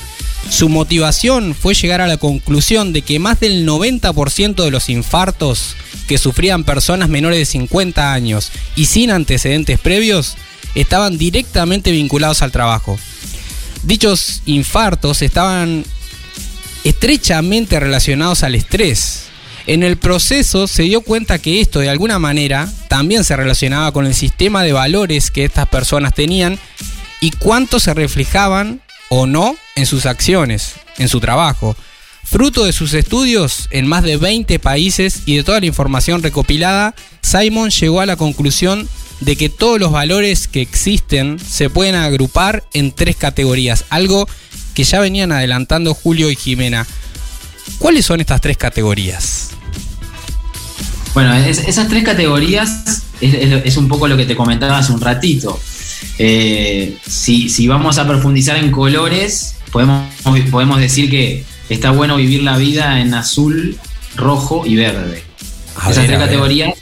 Su 0.48 0.68
motivación 0.68 1.54
fue 1.54 1.74
llegar 1.74 2.00
a 2.00 2.06
la 2.06 2.16
conclusión 2.16 2.92
de 2.92 3.02
que 3.02 3.18
más 3.18 3.40
del 3.40 3.66
90% 3.68 4.64
de 4.64 4.70
los 4.70 4.88
infartos 4.88 5.76
que 6.08 6.18
sufrían 6.18 6.64
personas 6.64 7.08
menores 7.08 7.38
de 7.38 7.44
50 7.44 8.12
años 8.12 8.50
y 8.74 8.86
sin 8.86 9.10
antecedentes 9.10 9.78
previos 9.78 10.36
estaban 10.74 11.18
directamente 11.18 11.92
vinculados 11.92 12.42
al 12.42 12.52
trabajo. 12.52 12.98
Dichos 13.82 14.42
infartos 14.46 15.22
estaban 15.22 15.84
estrechamente 16.84 17.78
relacionados 17.80 18.42
al 18.42 18.54
estrés. 18.54 19.24
En 19.66 19.82
el 19.82 19.98
proceso 19.98 20.66
se 20.66 20.84
dio 20.84 21.02
cuenta 21.02 21.38
que 21.38 21.60
esto 21.60 21.80
de 21.80 21.90
alguna 21.90 22.18
manera 22.18 22.68
también 22.88 23.24
se 23.24 23.36
relacionaba 23.36 23.92
con 23.92 24.06
el 24.06 24.14
sistema 24.14 24.62
de 24.62 24.72
valores 24.72 25.30
que 25.30 25.44
estas 25.44 25.68
personas 25.68 26.14
tenían 26.14 26.58
y 27.20 27.30
cuánto 27.32 27.78
se 27.78 27.94
reflejaban 27.94 28.80
o 29.10 29.26
no 29.26 29.54
en 29.76 29.86
sus 29.86 30.06
acciones, 30.06 30.74
en 30.98 31.08
su 31.08 31.20
trabajo. 31.20 31.76
Fruto 32.24 32.64
de 32.64 32.72
sus 32.72 32.94
estudios 32.94 33.68
en 33.70 33.86
más 33.86 34.02
de 34.02 34.16
20 34.16 34.58
países 34.58 35.22
y 35.26 35.36
de 35.36 35.44
toda 35.44 35.60
la 35.60 35.66
información 35.66 36.22
recopilada, 36.22 36.94
Simon 37.22 37.70
llegó 37.70 38.00
a 38.00 38.06
la 38.06 38.16
conclusión 38.16 38.88
de 39.20 39.36
que 39.36 39.48
todos 39.48 39.78
los 39.78 39.92
valores 39.92 40.48
que 40.48 40.62
existen 40.62 41.38
se 41.38 41.70
pueden 41.70 41.94
agrupar 41.94 42.64
en 42.72 42.92
tres 42.92 43.16
categorías, 43.16 43.84
algo 43.90 44.28
que 44.74 44.84
ya 44.84 45.00
venían 45.00 45.32
adelantando 45.32 45.94
Julio 45.94 46.30
y 46.30 46.36
Jimena. 46.36 46.86
¿Cuáles 47.78 48.04
son 48.04 48.20
estas 48.20 48.40
tres 48.40 48.56
categorías? 48.56 49.50
Bueno, 51.14 51.34
esas 51.34 51.88
tres 51.88 52.04
categorías 52.04 53.02
es, 53.20 53.76
un 53.76 53.88
poco 53.88 54.06
lo 54.08 54.16
que 54.16 54.26
te 54.26 54.36
comentaba 54.36 54.78
hace 54.78 54.92
un 54.92 55.00
ratito. 55.00 55.60
Eh, 56.18 56.96
si, 57.06 57.66
vamos 57.66 57.98
a 57.98 58.06
profundizar 58.06 58.56
en 58.56 58.70
colores, 58.70 59.56
podemos, 59.72 60.08
podemos 60.50 60.78
decir 60.78 61.10
que 61.10 61.44
está 61.68 61.90
bueno 61.90 62.16
vivir 62.16 62.42
la 62.42 62.56
vida 62.56 63.00
en 63.00 63.14
azul, 63.14 63.76
rojo 64.16 64.64
y 64.66 64.76
verde. 64.76 65.24
esas, 65.90 66.06
tres 66.06 66.18
categorías, 66.18 66.74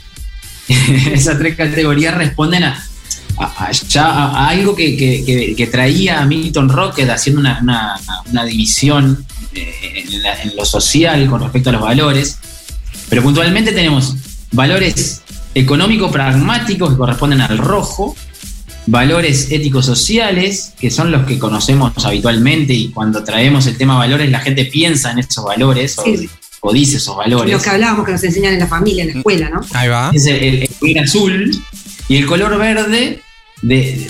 esas 0.67 1.37
tres 1.39 1.55
categorías 1.55 2.15
responden 2.15 2.63
a, 2.63 2.88
ya 3.87 4.47
algo 4.47 4.75
que, 4.75 5.69
traía 5.71 6.25
Milton 6.25 6.69
Rocket 6.69 7.09
haciendo 7.09 7.41
una, 7.41 8.45
división 8.45 9.25
eh, 9.53 10.05
en, 10.43 10.55
lo 10.55 10.65
social 10.65 11.27
con 11.29 11.41
respecto 11.41 11.69
a 11.69 11.73
los 11.73 11.81
valores. 11.81 12.37
Pero 13.09 13.23
puntualmente 13.23 13.71
tenemos 13.71 14.15
valores 14.51 15.21
económico-pragmáticos 15.55 16.91
que 16.91 16.97
corresponden 16.97 17.41
al 17.41 17.57
rojo, 17.57 18.15
valores 18.85 19.51
éticos 19.51 19.85
sociales, 19.85 20.73
que 20.79 20.91
son 20.91 21.11
los 21.11 21.25
que 21.25 21.39
conocemos 21.39 21.93
habitualmente 22.05 22.73
y 22.73 22.89
cuando 22.91 23.23
traemos 23.23 23.67
el 23.67 23.77
tema 23.77 23.97
valores 23.97 24.29
la 24.29 24.39
gente 24.39 24.65
piensa 24.65 25.11
en 25.11 25.19
esos 25.19 25.43
valores 25.43 25.97
o, 26.61 26.73
dice 26.73 26.97
esos 26.97 27.15
valores. 27.15 27.53
Lo 27.53 27.61
que 27.61 27.69
hablábamos 27.69 28.05
que 28.05 28.11
nos 28.11 28.23
enseñan 28.23 28.53
en 28.53 28.59
la 28.59 28.67
familia, 28.67 29.03
en 29.03 29.13
la 29.13 29.17
escuela, 29.17 29.49
¿no? 29.49 29.61
Ahí 29.73 29.87
va. 29.87 30.11
Es 30.13 30.25
el, 30.25 30.69
color 30.79 30.99
azul 30.99 31.63
y 32.07 32.17
el 32.17 32.25
color 32.25 32.57
verde 32.57 33.21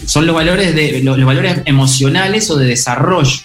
son 0.05 0.25
los 0.25 0.35
valores, 0.35 0.75
de, 0.75 1.01
los, 1.03 1.23
valores 1.23 1.61
emocionales 1.65 2.49
o 2.49 2.57
de 2.57 2.67
desarrollo, 2.67 3.39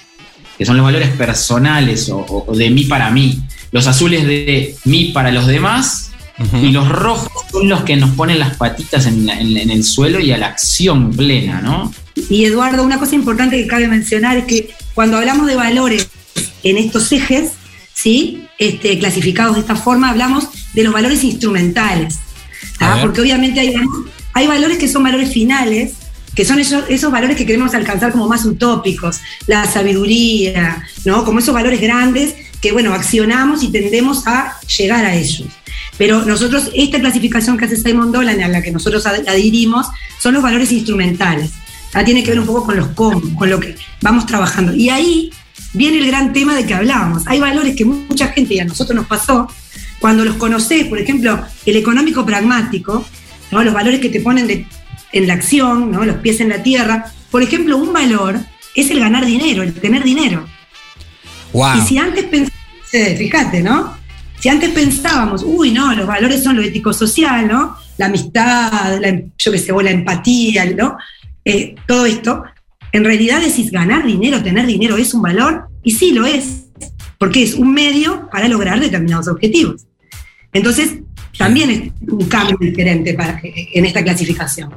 que 0.58 0.64
son 0.64 0.76
los 0.76 0.84
valores 0.84 1.10
personales 1.10 2.10
o, 2.10 2.46
de 2.56 2.70
mí 2.70 2.84
para 2.84 3.10
mí. 3.10 3.40
Los 3.72 3.86
azules 3.86 4.26
de 4.26 4.76
mí 4.84 5.06
para 5.06 5.32
los 5.32 5.46
demás 5.46 6.12
y 6.60 6.70
los 6.70 6.88
rojos 6.88 7.30
son 7.50 7.68
los 7.68 7.84
que 7.84 7.96
nos 7.96 8.10
ponen 8.10 8.40
las 8.40 8.56
patitas 8.56 9.06
en, 9.06 9.28
el 9.28 9.84
suelo 9.84 10.18
y 10.18 10.32
a 10.32 10.38
la 10.38 10.48
acción 10.48 11.12
plena, 11.12 11.60
¿no? 11.60 11.92
Y 12.28 12.44
Eduardo, 12.44 12.82
una 12.82 12.98
cosa 12.98 13.14
importante 13.14 13.56
que 13.56 13.66
cabe 13.66 13.88
mencionar 13.88 14.36
es 14.36 14.44
que 14.44 14.70
cuando 14.94 15.16
hablamos 15.16 15.46
de 15.46 15.54
valores 15.54 16.08
en 16.62 16.78
estos 16.78 17.10
ejes, 17.12 17.52
¿sí? 17.92 18.46
Este, 18.58 18.98
clasificados 18.98 19.54
de 19.54 19.60
esta 19.60 19.76
forma, 19.76 20.10
hablamos 20.10 20.48
de 20.72 20.84
los 20.84 20.92
valores 20.92 21.22
instrumentales. 21.24 22.18
Porque 23.00 23.20
obviamente 23.20 23.60
hay, 23.60 23.74
hay 24.34 24.46
valores 24.46 24.78
que 24.78 24.88
son 24.88 25.04
valores 25.04 25.32
finales, 25.32 25.94
que 26.34 26.44
son 26.44 26.58
esos, 26.58 26.84
esos 26.88 27.12
valores 27.12 27.36
que 27.36 27.46
queremos 27.46 27.74
alcanzar 27.74 28.12
como 28.12 28.28
más 28.28 28.44
utópicos, 28.44 29.20
la 29.46 29.64
sabiduría, 29.70 30.82
¿no? 31.04 31.24
Como 31.24 31.38
esos 31.38 31.54
valores 31.54 31.80
grandes 31.80 32.34
que, 32.60 32.72
bueno, 32.72 32.92
accionamos 32.92 33.62
y 33.62 33.68
tendemos 33.68 34.26
a 34.26 34.58
llegar 34.76 35.04
a 35.04 35.14
ellos. 35.14 35.46
Pero 35.96 36.24
nosotros, 36.24 36.70
esta 36.74 36.98
clasificación 36.98 37.56
que 37.56 37.66
hace 37.66 37.76
Simon 37.76 38.10
Dolan, 38.10 38.40
a 38.42 38.48
la 38.48 38.62
que 38.62 38.72
nosotros 38.72 39.06
adherimos, 39.06 39.86
son 40.18 40.34
los 40.34 40.42
valores 40.42 40.72
instrumentales. 40.72 41.52
Ah, 41.92 42.04
tiene 42.04 42.24
que 42.24 42.30
ver 42.30 42.40
un 42.40 42.46
poco 42.46 42.64
con 42.64 42.76
los 42.76 42.88
cómo, 42.88 43.22
con 43.36 43.48
lo 43.48 43.60
que 43.60 43.76
vamos 44.02 44.26
trabajando. 44.26 44.74
Y 44.74 44.88
ahí 44.88 45.30
viene 45.72 45.98
el 45.98 46.06
gran 46.06 46.32
tema 46.32 46.56
de 46.56 46.66
que 46.66 46.74
hablábamos. 46.74 47.22
Hay 47.26 47.38
valores 47.38 47.76
que 47.76 47.84
mucha 47.84 48.28
gente, 48.28 48.54
y 48.54 48.58
a 48.58 48.64
nosotros 48.64 48.96
nos 48.96 49.06
pasó, 49.06 49.48
cuando 50.00 50.24
los 50.24 50.34
conocés, 50.36 50.86
por 50.86 50.98
ejemplo, 50.98 51.40
el 51.64 51.76
económico 51.76 52.26
pragmático, 52.26 53.06
los 53.62 53.74
valores 53.74 54.00
que 54.00 54.08
te 54.08 54.20
ponen 54.20 54.66
en 55.12 55.26
la 55.26 55.34
acción, 55.34 55.92
¿no? 55.92 56.04
los 56.04 56.16
pies 56.16 56.40
en 56.40 56.48
la 56.48 56.62
tierra. 56.62 57.06
Por 57.30 57.42
ejemplo, 57.42 57.76
un 57.76 57.92
valor 57.92 58.38
es 58.74 58.90
el 58.90 59.00
ganar 59.00 59.24
dinero, 59.24 59.62
el 59.62 59.72
tener 59.74 60.02
dinero. 60.02 60.46
Y 61.76 61.80
si 61.82 61.98
antes 61.98 62.24
pensábamos, 62.24 63.18
fíjate, 63.18 63.62
¿no? 63.62 63.96
Si 64.40 64.48
antes 64.48 64.70
pensábamos, 64.70 65.42
uy, 65.44 65.70
no, 65.70 65.94
los 65.94 66.06
valores 66.06 66.42
son 66.42 66.56
lo 66.56 66.62
ético-social, 66.62 67.48
¿no? 67.48 67.76
La 67.96 68.06
amistad, 68.06 68.98
la, 69.00 69.22
yo 69.38 69.52
qué 69.52 69.58
sé, 69.58 69.72
o 69.72 69.80
la 69.80 69.90
empatía, 69.90 70.64
¿no? 70.66 70.98
Eh, 71.44 71.76
todo 71.86 72.06
esto, 72.06 72.44
en 72.92 73.04
realidad 73.04 73.40
decís 73.40 73.70
ganar 73.70 74.04
dinero, 74.04 74.42
tener 74.42 74.66
dinero 74.66 74.96
es 74.96 75.14
un 75.14 75.22
valor, 75.22 75.68
y 75.82 75.92
sí 75.92 76.12
lo 76.12 76.26
es, 76.26 76.64
porque 77.18 77.42
es 77.42 77.54
un 77.54 77.72
medio 77.72 78.28
para 78.30 78.48
lograr 78.48 78.80
determinados 78.80 79.28
objetivos. 79.28 79.86
Entonces, 80.52 80.98
también 81.38 81.70
es 81.70 82.10
un 82.12 82.24
cambio 82.26 82.56
diferente 82.60 83.14
para, 83.14 83.40
en 83.42 83.84
esta 83.84 84.02
clasificación. 84.02 84.74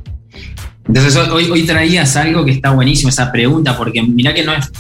Entonces, 0.88 1.16
hoy, 1.16 1.50
hoy 1.50 1.64
traías 1.66 2.16
algo 2.16 2.46
que 2.46 2.52
está 2.52 2.72
buenísimo, 2.72 3.10
esa 3.10 3.32
pregunta, 3.32 3.78
porque 3.78 4.02
mira 4.02 4.34
que 4.34 4.44
no 4.44 4.54
es. 4.54 4.72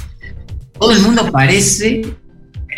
Todo 0.80 0.92
el 0.92 1.02
mundo 1.02 1.30
parece 1.32 2.02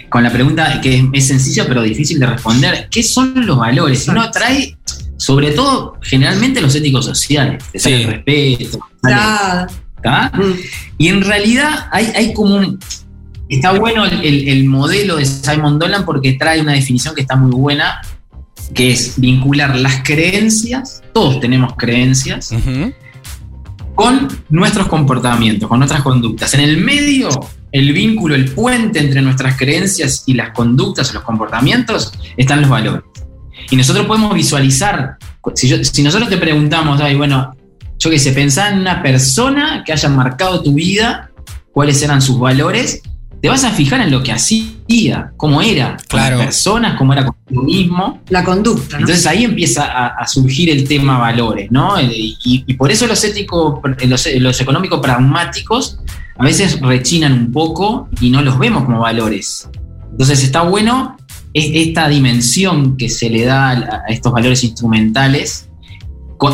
con 0.09 0.23
la 0.23 0.31
pregunta 0.31 0.81
que 0.81 1.07
es, 1.13 1.27
sencilla 1.27 1.65
pero 1.67 1.81
difícil 1.81 2.19
de 2.19 2.25
responder. 2.25 2.87
¿Qué 2.89 3.03
son 3.03 3.45
los 3.45 3.57
valores? 3.57 4.07
Y 4.07 4.09
uno 4.09 4.29
trae, 4.31 4.77
sobre 5.17 5.51
todo, 5.51 5.97
generalmente 6.01 6.61
los 6.61 6.75
éticos 6.75 7.05
sociales, 7.05 7.63
el 7.73 8.03
respeto. 8.05 8.79
Mm. 10.03 10.53
Y 10.97 11.07
en 11.09 11.21
realidad 11.21 11.87
hay, 11.91 12.05
hay 12.15 12.33
como 12.33 12.55
un. 12.55 12.79
Está 13.47 13.71
bueno 13.71 14.05
el, 14.05 14.65
modelo 14.65 15.17
de 15.17 15.25
Simon 15.25 15.79
Dolan 15.79 16.05
porque 16.05 16.33
trae 16.33 16.61
una 16.61 16.73
definición 16.73 17.15
que 17.15 17.21
está 17.21 17.35
muy 17.35 17.51
buena, 17.51 17.99
que 18.73 18.91
es 18.91 19.19
vincular 19.19 19.75
las 19.75 20.03
creencias, 20.03 21.01
todos 21.13 21.39
tenemos 21.39 21.73
creencias, 21.77 22.53
con 23.95 24.27
nuestros 24.49 24.87
comportamientos, 24.87 25.67
con 25.67 25.79
nuestras 25.79 26.01
conductas. 26.03 26.53
En 26.53 26.61
el 26.61 26.77
medio, 26.77 27.29
el 27.71 27.91
vínculo, 27.93 28.35
el 28.35 28.51
puente 28.51 28.99
entre 28.99 29.21
nuestras 29.21 29.57
creencias 29.57 30.23
y 30.25 30.33
las 30.33 30.51
conductas 30.51 31.11
o 31.11 31.13
los 31.15 31.23
comportamientos 31.23 32.13
están 32.37 32.61
los 32.61 32.69
valores. 32.69 33.03
Y 33.69 33.75
nosotros 33.75 34.05
podemos 34.05 34.33
visualizar, 34.33 35.17
si, 35.55 35.83
si 35.83 36.01
nosotros 36.01 36.29
te 36.29 36.37
preguntamos, 36.37 37.01
ay, 37.01 37.15
bueno, 37.15 37.55
yo 37.99 38.09
qué 38.09 38.17
sé, 38.17 38.31
pensá 38.31 38.69
en 38.69 38.79
una 38.79 39.03
persona 39.03 39.83
que 39.85 39.91
haya 39.91 40.09
marcado 40.09 40.63
tu 40.63 40.73
vida, 40.73 41.29
cuáles 41.73 42.01
eran 42.01 42.21
sus 42.21 42.39
valores, 42.39 43.01
te 43.41 43.49
vas 43.49 43.63
a 43.63 43.71
fijar 43.71 44.01
en 44.01 44.11
lo 44.11 44.23
que 44.23 44.31
hacía, 44.31 44.67
cómo 45.37 45.61
era 45.61 45.97
con 46.09 46.19
las 46.19 46.31
personas, 46.31 46.97
cómo 46.97 47.13
era 47.13 47.25
contigo 47.25 47.63
mismo. 47.63 48.21
La 48.29 48.43
conducta. 48.43 48.97
Entonces 48.97 49.25
ahí 49.27 49.43
empieza 49.43 50.07
a, 50.07 50.27
surgir 50.27 50.69
el 50.69 50.87
tema 50.87 51.17
valores, 51.17 51.71
¿no? 51.71 51.97
Eh, 51.99 52.09
y, 52.11 52.73
por 52.73 52.91
eso 52.91 53.05
los 53.07 53.23
éticos, 53.23 53.79
los, 54.07 54.61
económicos 54.61 54.99
pragmáticos 54.99 55.99
a 56.37 56.43
veces 56.43 56.79
rechinan 56.81 57.33
un 57.33 57.51
poco 57.51 58.09
y 58.19 58.29
no 58.29 58.41
los 58.41 58.57
vemos 58.57 58.85
como 58.85 58.99
valores. 58.99 59.69
Entonces 60.11 60.43
está 60.43 60.61
bueno 60.61 61.17
esta 61.53 62.07
dimensión 62.07 62.97
que 62.97 63.09
se 63.09 63.29
le 63.29 63.45
da 63.45 63.71
a 63.71 64.05
estos 64.09 64.31
valores 64.31 64.63
instrumentales 64.63 65.69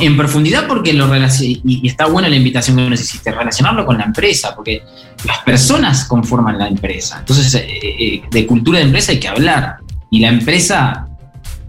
en 0.02 0.18
profundidad 0.18 0.68
porque 0.68 0.94
lo 0.94 1.08
y, 1.42 1.88
está 1.88 2.08
buena 2.08 2.28
la 2.28 2.36
invitación 2.36 2.76
que 2.78 2.90
nos 2.90 3.00
hiciste, 3.00 3.32
relacionarlo 3.32 3.86
con 3.86 3.98
la 3.98 4.06
empresa, 4.06 4.56
porque 4.56 4.82
las 5.26 5.40
personas 5.40 6.06
conforman 6.06 6.58
la 6.58 6.68
empresa. 6.68 7.18
Entonces, 7.20 7.54
eh, 7.56 7.68
eh, 7.82 8.22
de 8.30 8.46
cultura 8.46 8.80
de 8.80 8.86
empresa 8.86 9.12
hay 9.12 9.20
que 9.20 9.28
hablar. 9.28 9.78
Y 10.12 10.20
la 10.20 10.30
empresa 10.30 11.08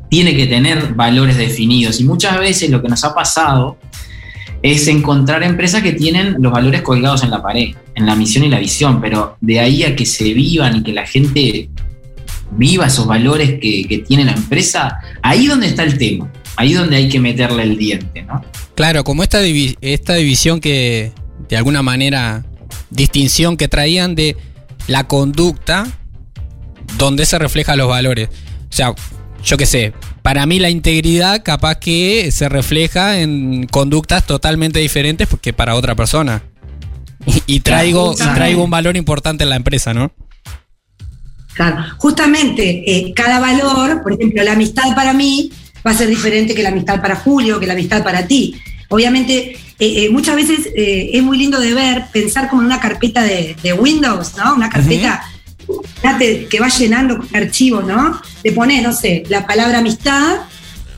tiene 0.09 0.37
que 0.37 0.47
tener 0.47 0.95
valores 0.95 1.37
definidos. 1.37 2.01
Y 2.01 2.05
muchas 2.05 2.39
veces 2.39 2.71
lo 2.71 2.83
que 2.83 2.89
nos 2.89 3.03
ha 3.05 3.15
pasado 3.15 3.79
es 4.63 4.89
encontrar 4.89 5.43
empresas 5.43 5.83
que 5.83 5.93
tienen 5.93 6.37
los 6.39 6.53
valores 6.53 6.83
colgados 6.83 7.23
en 7.23 7.31
la 7.31 7.43
pared, 7.43 7.75
en 7.95 8.07
la 8.07 8.15
misión 8.15 8.45
y 8.45 8.49
la 8.49 8.59
visión, 8.59 9.01
pero 9.01 9.37
de 9.41 9.61
ahí 9.61 9.85
a 9.85 9.95
que 9.95 10.07
se 10.07 10.33
vivan 10.33 10.77
y 10.77 10.83
que 10.83 10.93
la 10.93 11.07
gente 11.07 11.71
viva 12.53 12.87
esos 12.87 13.07
valores 13.07 13.59
que, 13.61 13.87
que 13.89 13.99
tiene 13.99 14.25
la 14.25 14.33
empresa, 14.33 14.99
ahí 15.23 15.47
donde 15.47 15.67
está 15.67 15.83
el 15.83 15.99
tema 15.99 16.31
ahí 16.57 16.73
donde 16.73 16.97
hay 16.97 17.09
que 17.09 17.21
meterle 17.21 17.63
el 17.63 17.77
diente, 17.77 18.23
¿no? 18.23 18.43
Claro, 18.75 19.05
como 19.05 19.23
esta, 19.23 19.41
esta 19.81 20.15
división 20.15 20.61
que, 20.61 21.13
de 21.49 21.57
alguna 21.57 21.83
manera, 21.83 22.45
distinción 22.91 23.57
que 23.57 23.69
traían 23.69 24.15
de 24.15 24.37
la 24.87 25.05
conducta, 25.05 25.87
donde 26.99 27.27
se 27.27 27.39
reflejan 27.39 27.79
los 27.79 27.89
valores. 27.89 28.29
O 28.29 28.73
sea, 28.73 28.95
yo 29.45 29.57
qué 29.57 29.67
sé, 29.67 29.93
para 30.23 30.45
mí 30.47 30.59
la 30.59 30.71
integridad 30.71 31.43
capaz 31.45 31.77
que 31.77 32.31
se 32.33 32.49
refleja 32.49 33.21
en 33.21 33.67
conductas 33.67 34.27
totalmente 34.27 34.81
diferentes 34.81 35.29
que 35.41 35.53
para 35.53 35.75
otra 35.75 35.95
persona. 35.95 36.43
Y, 37.47 37.61
traigo, 37.61 38.15
traigo 38.15 38.63
un 38.63 38.71
valor 38.71 38.97
importante 38.97 39.43
en 39.43 39.51
la 39.51 39.57
empresa, 39.57 39.93
¿no? 39.93 40.13
Claro, 41.55 41.85
justamente 41.97 42.85
eh, 42.87 43.13
cada 43.15 43.41
valor, 43.41 44.03
por 44.03 44.13
ejemplo, 44.13 44.45
la 44.45 44.53
amistad 44.53 44.95
para 44.95 45.13
mí 45.13 45.51
va 45.85 45.93
a 45.93 45.95
ser 45.95 46.09
diferente 46.09 46.55
que 46.55 46.63
la 46.63 46.69
amistad 46.69 47.01
para 47.01 47.17
Julio, 47.17 47.59
que 47.59 47.67
la 47.67 47.73
amistad 47.73 48.05
para 48.05 48.27
ti. 48.27 48.61
Obviamente, 48.89 49.57
eh, 49.79 50.05
eh, 50.05 50.11
muchas 50.11 50.37
veces 50.37 50.69
eh, 50.75 51.11
es 51.13 51.23
muy 51.23 51.37
lindo 51.39 51.61
de 51.61 51.75
ver, 51.75 52.07
pensar 52.13 52.49
como 52.49 52.63
en 52.63 52.67
una 52.67 52.81
carpeta 52.81 53.23
de, 53.23 53.57
Windows, 53.79 54.35
¿no? 54.37 54.55
Una 54.55 54.71
carpeta 54.71 55.23
que 56.21 56.61
va 56.61 56.69
llenando 56.69 57.19
con 57.19 57.29
archivos, 57.35 57.85
¿no? 57.85 58.21
Le 58.43 58.53
pones, 58.53 58.83
no 58.83 58.93
sé, 58.93 59.25
la 59.29 59.47
palabra 59.47 59.79
amistad, 59.79 60.37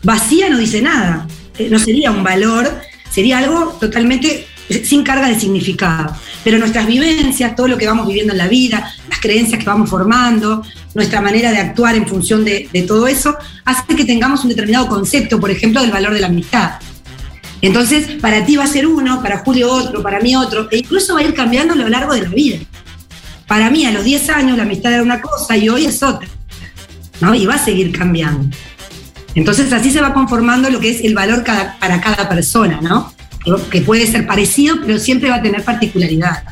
vacía 0.03 0.49
no 0.49 0.59
dice 0.59 0.83
nada. 0.83 1.27
no 1.71 1.79
sería 1.79 2.11
un 2.11 2.23
valor, 2.23 2.81
sería 3.11 3.39
algo 3.39 3.77
totalmente 3.81 4.47
sin 4.85 5.03
carga 5.03 5.29
de 5.29 5.41
significado. 5.41 6.15
Pero 6.45 6.59
nuestras 6.59 6.87
vivencias, 6.87 7.57
todo 7.57 7.69
lo 7.69 7.79
que 7.79 7.87
vamos 7.87 8.07
viviendo 8.07 8.33
en 8.33 8.39
la 8.39 8.49
vida, 8.49 8.93
las 9.09 9.21
creencias 9.21 9.59
que 9.59 9.67
vamos 9.67 9.91
formando, 9.91 10.63
nuestra 10.95 11.21
manera 11.21 11.51
de 11.51 11.59
actuar 11.59 11.97
en 11.97 12.07
función 12.07 12.45
de, 12.45 12.69
todo 12.87 13.09
eso, 13.09 13.37
hace 13.65 13.97
que 13.97 14.05
tengamos 14.05 14.43
un 14.45 14.51
determinado 14.51 14.87
concepto, 14.89 15.41
por 15.41 15.51
ejemplo, 15.51 15.81
del 15.81 15.91
valor 15.91 16.15
de 16.15 16.21
la 16.21 16.27
amistad. 16.29 16.73
Entonces, 17.61 18.21
para 18.21 18.45
ti 18.45 18.57
va 18.57 18.65
a 18.65 18.69
ser 18.69 18.87
uno, 18.87 19.23
para 19.23 19.39
Julio 19.39 19.73
otro, 19.73 20.03
para 20.03 20.21
mí 20.21 20.37
otro, 20.37 20.69
e 20.71 20.79
incluso 20.79 21.15
va 21.15 21.21
a 21.21 21.25
ir 21.25 21.35
cambiando 21.35 21.75
a 21.75 21.77
lo 21.77 21.89
largo 21.89 22.15
de 22.15 22.23
la 22.23 22.29
vida. 22.29 22.59
Para 23.47 23.71
mí, 23.71 23.85
a 23.87 23.91
los 23.91 24.05
10 24.05 24.31
años, 24.31 24.57
la 24.57 24.63
amistad 24.63 24.93
era 24.93 25.03
una 25.03 25.21
cosa 25.21 25.57
y 25.57 25.69
hoy 25.69 25.87
es 25.87 26.03
otra. 26.03 26.29
¿no? 27.21 27.35
Y 27.35 27.47
va 27.47 27.55
a 27.55 27.65
seguir 27.65 27.97
cambiando. 27.97 28.55
Entonces, 29.35 29.73
así 29.73 29.91
se 29.91 30.01
va 30.01 30.15
conformando 30.15 30.71
lo 30.71 30.81
que 30.81 30.91
es 30.91 31.05
el 31.05 31.15
valor 31.15 31.45
para 31.45 32.01
cada 32.01 32.29
persona, 32.29 32.81
¿no? 32.81 33.13
que 33.71 33.81
puede 33.81 34.07
ser 34.07 34.27
parecido, 34.27 34.77
pero 34.85 34.99
siempre 34.99 35.31
va 35.31 35.37
a 35.37 35.43
tener 35.43 35.65
particularidad. 35.65 36.43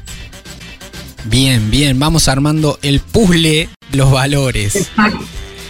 Bien, 1.25 1.71
bien, 1.71 1.99
vamos 1.99 2.29
armando 2.29 2.79
el 2.83 3.01
puzzle 3.01 3.69
de 3.91 3.97
los 3.97 4.11
valores. 4.11 4.77
Exacto. 4.77 5.25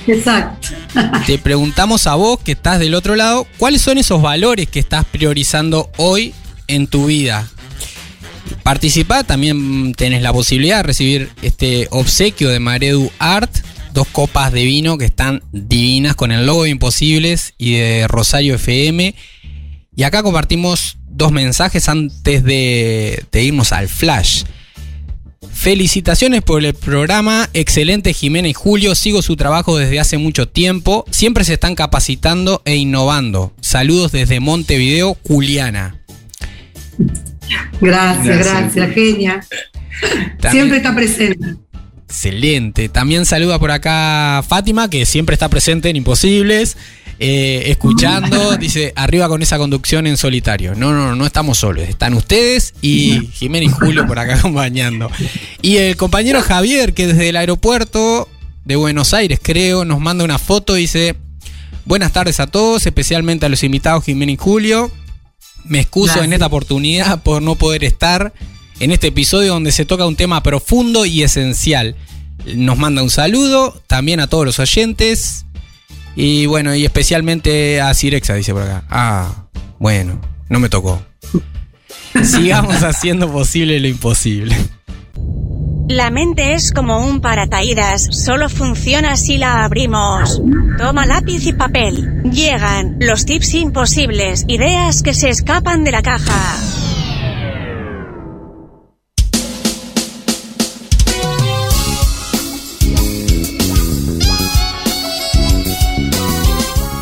Exacto. 0.07 0.69
Te 1.27 1.39
preguntamos 1.39 2.07
a 2.07 2.15
vos 2.15 2.41
que 2.41 2.53
estás 2.53 2.79
del 2.79 2.95
otro 2.95 3.17
lado, 3.17 3.47
¿cuáles 3.59 3.83
son 3.83 3.99
esos 3.99 4.23
valores 4.23 4.69
que 4.69 4.79
estás 4.79 5.05
priorizando 5.05 5.91
hoy 5.97 6.35
en 6.69 6.87
tu 6.87 7.07
vida? 7.07 7.49
Participá, 8.63 9.25
también 9.25 9.95
tenés 9.95 10.23
la 10.23 10.33
posibilidad 10.33 10.79
de 10.79 10.83
recibir 10.83 11.31
este 11.43 11.89
obsequio 11.91 12.49
de 12.49 12.61
Maredu 12.61 13.11
Art, 13.19 13.51
dos 13.93 14.07
copas 14.09 14.53
de 14.53 14.65
vino 14.65 14.99
que 14.99 15.05
están 15.05 15.43
divinas 15.53 16.17
con 16.17 16.33
el 16.33 16.47
logo 16.47 16.65
de 16.65 16.71
Imposibles 16.71 17.55
y 17.59 17.75
de 17.75 18.09
Rosario 18.09 18.57
FM. 18.57 19.15
Y 19.95 20.03
acá 20.03 20.23
compartimos 20.23 20.99
dos 21.09 21.33
mensajes 21.33 21.89
antes 21.89 22.45
de, 22.45 23.25
irnos 23.33 23.73
al 23.73 23.89
flash. 23.89 24.45
Felicitaciones 25.53 26.43
por 26.43 26.65
el 26.65 26.75
programa, 26.75 27.49
excelente 27.53 28.13
Jimena 28.13 28.49
y 28.49 28.53
Julio, 28.53 28.95
sigo 28.95 29.23
su 29.23 29.37
trabajo 29.37 29.77
desde 29.77 29.99
hace 29.99 30.19
mucho 30.19 30.49
tiempo, 30.49 31.05
siempre 31.11 31.45
se 31.45 31.55
están 31.55 31.75
capacitando 31.75 32.63
e 32.65 32.77
innovando. 32.77 33.53
Saludos 33.61 34.13
desde 34.13 34.41
Montevideo, 34.41 35.17
Juliana. 35.27 36.01
Gracias, 37.81 38.39
gracias, 38.39 38.95
genia. 38.95 39.45
siempre 40.51 40.79
está 40.79 40.95
presente. 40.95 41.57
Excelente. 42.09 42.89
También 42.89 43.27
saluda 43.27 43.59
por 43.59 43.71
acá 43.73 44.45
Fátima, 44.49 44.89
que 44.89 45.05
siempre 45.05 45.35
está 45.35 45.49
presente 45.49 45.91
en 45.91 45.97
Imposibles. 45.97 46.77
Eh, 47.19 47.71
escuchando, 47.71 48.57
dice, 48.59 48.93
arriba 48.95 49.29
con 49.29 49.41
esa 49.43 49.59
conducción 49.59 50.07
en 50.07 50.17
solitario. 50.17 50.75
No, 50.75 50.93
no, 50.93 51.15
no 51.15 51.27
estamos 51.27 51.59
solos, 51.59 51.89
están 51.89 52.15
ustedes 52.15 52.75
y 52.83 53.29
Jiménez 53.33 53.71
y 53.71 53.73
Julio 53.73 54.07
por 54.07 54.19
acá 54.19 54.37
acompañando. 54.37 55.11
Y 55.63 55.77
el 55.79 55.97
compañero 55.97 56.43
Javier, 56.43 56.93
que 56.93 57.07
desde 57.07 57.31
el 57.31 57.37
aeropuerto 57.37 58.29
de 58.65 58.77
Buenos 58.77 59.15
Aires, 59.15 59.41
creo, 59.43 59.85
nos 59.85 60.01
manda 60.01 60.25
una 60.25 60.39
foto, 60.39 60.75
dice, 60.75 61.17
buenas 61.85 62.13
tardes 62.13 62.39
a 62.41 62.47
todos, 62.47 62.85
especialmente 62.85 63.47
a 63.47 63.49
los 63.49 63.63
invitados 63.63 64.05
Jiménez 64.05 64.35
y 64.35 64.37
Julio. 64.37 64.91
me 65.65 65.81
excuso 65.81 66.23
en 66.23 66.33
esta 66.33 66.47
oportunidad 66.47 67.23
por 67.23 67.41
no 67.41 67.55
poder 67.55 67.85
estar 67.85 68.35
en 68.79 68.91
este 68.91 69.07
episodio 69.09 69.55
donde 69.55 69.73
se 69.73 69.87
toca 69.87 70.07
un 70.07 70.17
tema 70.17 70.43
profundo 70.43 71.07
y 71.07 71.23
esencial. 71.23 71.97
Nos 72.55 72.77
manda 72.77 73.03
un 73.03 73.11
saludo 73.11 73.81
también 73.87 74.21
a 74.21 74.27
todos 74.27 74.45
los 74.45 74.59
oyentes. 74.59 75.46
Y 76.17 76.47
bueno, 76.47 76.75
y 76.75 76.85
especialmente 76.85 77.81
a 77.81 77.93
Cirexa, 77.93 78.35
dice 78.35 78.53
por 78.53 78.63
acá. 78.63 78.85
Ah, 78.89 79.47
bueno, 79.79 80.19
no 80.49 80.59
me 80.59 80.71
tocó. 80.71 81.03
Sigamos 82.25 82.83
haciendo 82.83 83.31
posible 83.31 83.79
lo 83.79 83.89
imposible. 83.89 84.57
La 85.89 86.11
mente 86.11 86.55
es 86.55 86.73
como 86.73 86.99
un 86.99 87.21
paracaídas, 87.21 88.09
solo 88.11 88.49
funciona 88.49 89.17
si 89.17 89.39
la 89.39 89.65
abrimos. 89.65 90.43
Toma 90.79 91.07
lápiz 91.07 91.47
y 91.47 91.53
papel. 91.53 92.23
Llegan 92.25 92.97
los 92.99 93.25
tips 93.25 93.55
imposibles, 93.55 94.45
ideas 94.49 95.05
que 95.05 95.15
se 95.15 95.29
escapan 95.29 95.85
de 95.85 95.93
la 95.93 96.03
caja. 96.03 96.86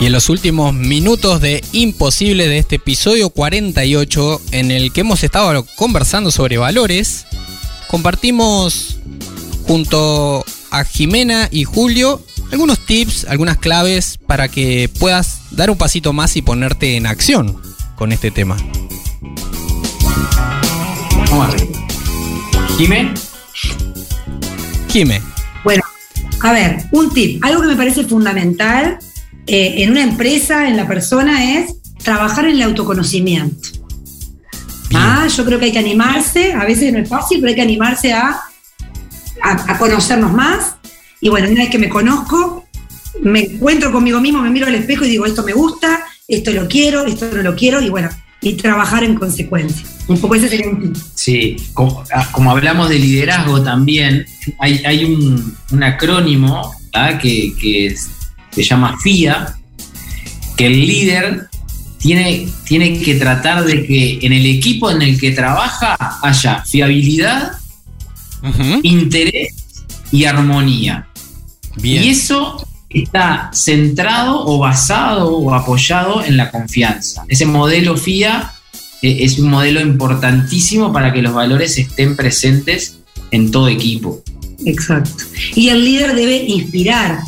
Y 0.04 0.08
en 0.08 0.12
los 0.12 0.28
últimos 0.28 0.74
minutos 0.74 1.40
de 1.40 1.64
Imposible 1.72 2.46
de 2.46 2.58
este 2.58 2.76
episodio 2.76 3.30
48, 3.30 4.38
en 4.50 4.70
el 4.70 4.92
que 4.92 5.00
hemos 5.00 5.24
estado 5.24 5.64
conversando 5.76 6.30
sobre 6.30 6.58
valores, 6.58 7.24
compartimos 7.88 8.98
junto 9.66 10.44
a 10.70 10.84
Jimena 10.84 11.48
y 11.50 11.64
Julio 11.64 12.22
algunos 12.52 12.80
tips, 12.80 13.24
algunas 13.30 13.56
claves 13.56 14.18
para 14.26 14.48
que 14.48 14.90
puedas 14.98 15.40
dar 15.52 15.70
un 15.70 15.78
pasito 15.78 16.12
más 16.12 16.36
y 16.36 16.42
ponerte 16.42 16.98
en 16.98 17.06
acción 17.06 17.62
con 17.96 18.12
este 18.12 18.30
tema. 18.30 18.58
Vamos 21.30 21.48
a 21.48 21.50
ver. 21.50 21.66
Jimé. 22.76 23.14
Jimé. 24.90 25.22
Bueno, 25.64 25.82
a 26.42 26.52
ver, 26.52 26.84
un 26.92 27.08
tip, 27.08 27.42
algo 27.42 27.62
que 27.62 27.68
me 27.68 27.76
parece 27.76 28.04
fundamental 28.04 28.98
eh, 29.46 29.82
en 29.82 29.90
una 29.90 30.02
empresa, 30.02 30.68
en 30.68 30.76
la 30.76 30.86
persona, 30.86 31.56
es 31.56 31.74
trabajar 32.02 32.46
en 32.46 32.56
el 32.56 32.62
autoconocimiento. 32.62 33.68
Ah, 34.94 35.26
yo 35.26 35.44
creo 35.44 35.58
que 35.58 35.66
hay 35.66 35.72
que 35.72 35.78
animarse, 35.78 36.52
a 36.52 36.64
veces 36.64 36.92
no 36.92 36.98
es 36.98 37.08
fácil, 37.08 37.40
pero 37.40 37.50
hay 37.50 37.54
que 37.56 37.62
animarse 37.62 38.12
a, 38.12 38.40
a, 39.42 39.78
conocernos 39.78 40.32
más. 40.32 40.76
Y 41.20 41.28
bueno, 41.28 41.48
una 41.48 41.62
vez 41.62 41.70
que 41.70 41.78
me 41.78 41.88
conozco, 41.88 42.64
me 43.22 43.40
encuentro 43.40 43.90
conmigo 43.90 44.20
mismo, 44.20 44.40
me 44.40 44.50
miro 44.50 44.66
al 44.66 44.74
espejo 44.74 45.04
y 45.04 45.10
digo, 45.10 45.26
esto 45.26 45.42
me 45.42 45.52
gusta, 45.52 46.04
esto 46.28 46.52
lo 46.52 46.68
quiero, 46.68 47.04
esto 47.06 47.28
no 47.32 47.42
lo 47.42 47.56
quiero, 47.56 47.80
y 47.80 47.88
bueno, 47.88 48.08
y 48.40 48.54
trabajar 48.54 49.04
en 49.04 49.14
consecuencia. 49.14 49.86
Un 50.06 50.18
poco 50.20 50.34
ese 50.34 50.48
sería 50.48 50.68
un. 50.68 50.94
Sí, 51.14 51.56
como, 51.72 52.04
ah, 52.14 52.28
hablamos 52.50 52.88
de 52.88 52.98
liderazgo 52.98 53.62
también, 53.62 54.26
hay, 54.58 54.82
hay 54.84 55.04
un, 55.04 55.56
un, 55.72 55.82
acrónimo 55.82 56.74
que, 57.20 57.54
que 57.58 57.94
se 58.54 58.62
llama 58.62 58.96
FIA, 59.02 59.56
que 60.56 60.66
el 60.66 60.86
líder 60.86 61.48
tiene, 61.98 62.48
tiene 62.64 63.00
que 63.00 63.14
tratar 63.14 63.64
de 63.64 63.86
que 63.86 64.18
en 64.22 64.32
el 64.32 64.46
equipo 64.46 64.90
en 64.90 65.02
el 65.02 65.18
que 65.18 65.32
trabaja 65.32 65.96
haya 66.22 66.62
fiabilidad, 66.64 67.52
interés 68.82 69.54
y 70.12 70.24
armonía. 70.24 71.08
Y 71.82 72.08
eso 72.08 72.66
está 72.88 73.50
centrado 73.52 74.46
o 74.46 74.58
basado 74.58 75.36
o 75.36 75.52
apoyado 75.54 76.24
en 76.24 76.36
la 76.36 76.50
confianza. 76.50 77.24
Ese 77.28 77.46
modelo 77.46 77.96
FIA 77.96 78.52
eh, 79.02 79.18
es 79.20 79.38
un 79.38 79.50
modelo 79.50 79.80
importantísimo 79.80 80.92
para 80.92 81.12
que 81.12 81.20
los 81.20 81.34
valores 81.34 81.76
estén 81.78 82.16
presentes 82.16 82.98
en 83.30 83.50
todo 83.50 83.68
equipo. 83.68 84.22
Exacto. 84.64 85.24
Y 85.54 85.68
el 85.68 85.84
líder 85.84 86.14
debe 86.14 86.44
inspirar, 86.44 87.20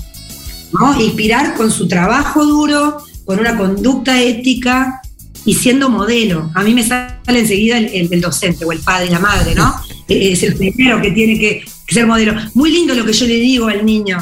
¿no? 0.81 1.01
Inspirar 1.01 1.55
con 1.55 1.71
su 1.71 1.89
trabajo 1.89 2.45
duro, 2.45 2.99
con 3.25 3.39
una 3.39 3.57
conducta 3.57 4.21
ética 4.21 5.01
y 5.45 5.55
siendo 5.55 5.89
modelo. 5.89 6.51
A 6.55 6.63
mí 6.63 6.75
me 6.75 6.83
sale 6.83 7.17
enseguida 7.27 7.79
el, 7.79 8.21
docente 8.21 8.65
o 8.65 8.73
el 8.73 8.81
padre, 8.81 9.11
la 9.11 9.19
madre, 9.19 9.55
¿no? 9.55 9.75
es 10.09 10.43
el 10.43 10.55
primero 10.55 11.01
que 11.01 11.11
tiene 11.11 11.39
que, 11.39 11.65
ser 11.89 12.07
modelo. 12.07 12.35
Muy 12.55 12.73
lindo 12.73 12.95
lo 12.95 13.05
que 13.05 13.13
yo 13.13 13.27
le 13.27 13.37
digo 13.37 13.69
al 13.69 13.85
niño, 13.87 14.19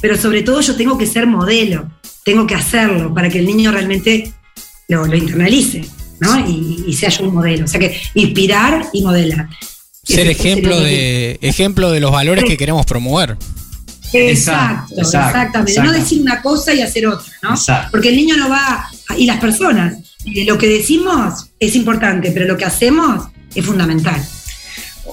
pero 0.00 0.16
sobre 0.16 0.42
todo 0.42 0.60
yo 0.60 0.76
tengo 0.76 0.96
que 0.96 1.06
ser 1.06 1.26
modelo, 1.26 1.90
tengo 2.24 2.46
que 2.46 2.54
hacerlo 2.54 3.12
para 3.12 3.28
que 3.28 3.40
el 3.40 3.46
niño 3.46 3.72
realmente 3.72 4.32
lo, 4.88 5.04
internalice, 5.14 5.84
¿no? 6.20 6.38
Y, 6.48 6.84
y 6.86 6.92
sea 6.94 7.08
yo 7.08 7.24
un 7.24 7.34
modelo. 7.34 7.64
O 7.64 7.68
sea 7.68 7.80
que 7.80 8.00
inspirar 8.14 8.86
y 8.92 9.02
modelar. 9.02 9.48
Ser 10.08 10.26
ejemplo 10.28 10.80
de, 10.80 11.38
ejemplo 11.42 11.90
de 11.90 12.00
los 12.00 12.10
valores 12.10 12.44
que 12.44 12.56
queremos 12.56 12.86
promover. 12.86 13.36
Exacto, 14.12 14.94
exactamente. 15.00 15.80
No 15.82 15.92
decir 15.92 16.20
una 16.22 16.40
cosa 16.40 16.72
y 16.72 16.80
hacer 16.80 17.06
otra, 17.06 17.32
¿no? 17.42 17.54
Porque 17.90 18.08
el 18.10 18.16
niño 18.16 18.36
no 18.36 18.48
va, 18.48 18.88
y 19.16 19.26
las 19.26 19.38
personas, 19.38 19.96
eh, 20.24 20.44
lo 20.44 20.58
que 20.58 20.68
decimos 20.68 21.50
es 21.58 21.76
importante, 21.76 22.30
pero 22.32 22.46
lo 22.46 22.56
que 22.56 22.64
hacemos 22.64 23.28
es 23.54 23.64
fundamental. 23.64 24.22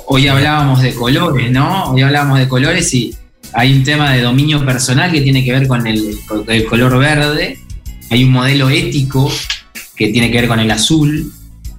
Hoy 0.08 0.28
hablábamos 0.28 0.82
de 0.82 0.94
colores, 0.94 1.52
¿no? 1.52 1.92
Hoy 1.92 2.02
hablábamos 2.02 2.40
de 2.40 2.48
colores 2.48 2.94
y 2.94 3.16
hay 3.54 3.74
un 3.74 3.84
tema 3.84 4.12
de 4.12 4.22
dominio 4.22 4.66
personal 4.66 5.12
que 5.12 5.22
tiene 5.22 5.44
que 5.44 5.52
ver 5.52 5.68
con 5.68 5.86
el, 5.88 6.18
color 6.70 6.98
verde, 7.00 7.58
hay 8.10 8.24
un 8.24 8.32
modelo 8.32 8.70
ético 8.70 9.32
que 9.96 10.10
tiene 10.10 10.30
que 10.30 10.42
ver 10.42 10.48
con 10.48 10.60
el 10.60 10.70
azul, 10.70 11.32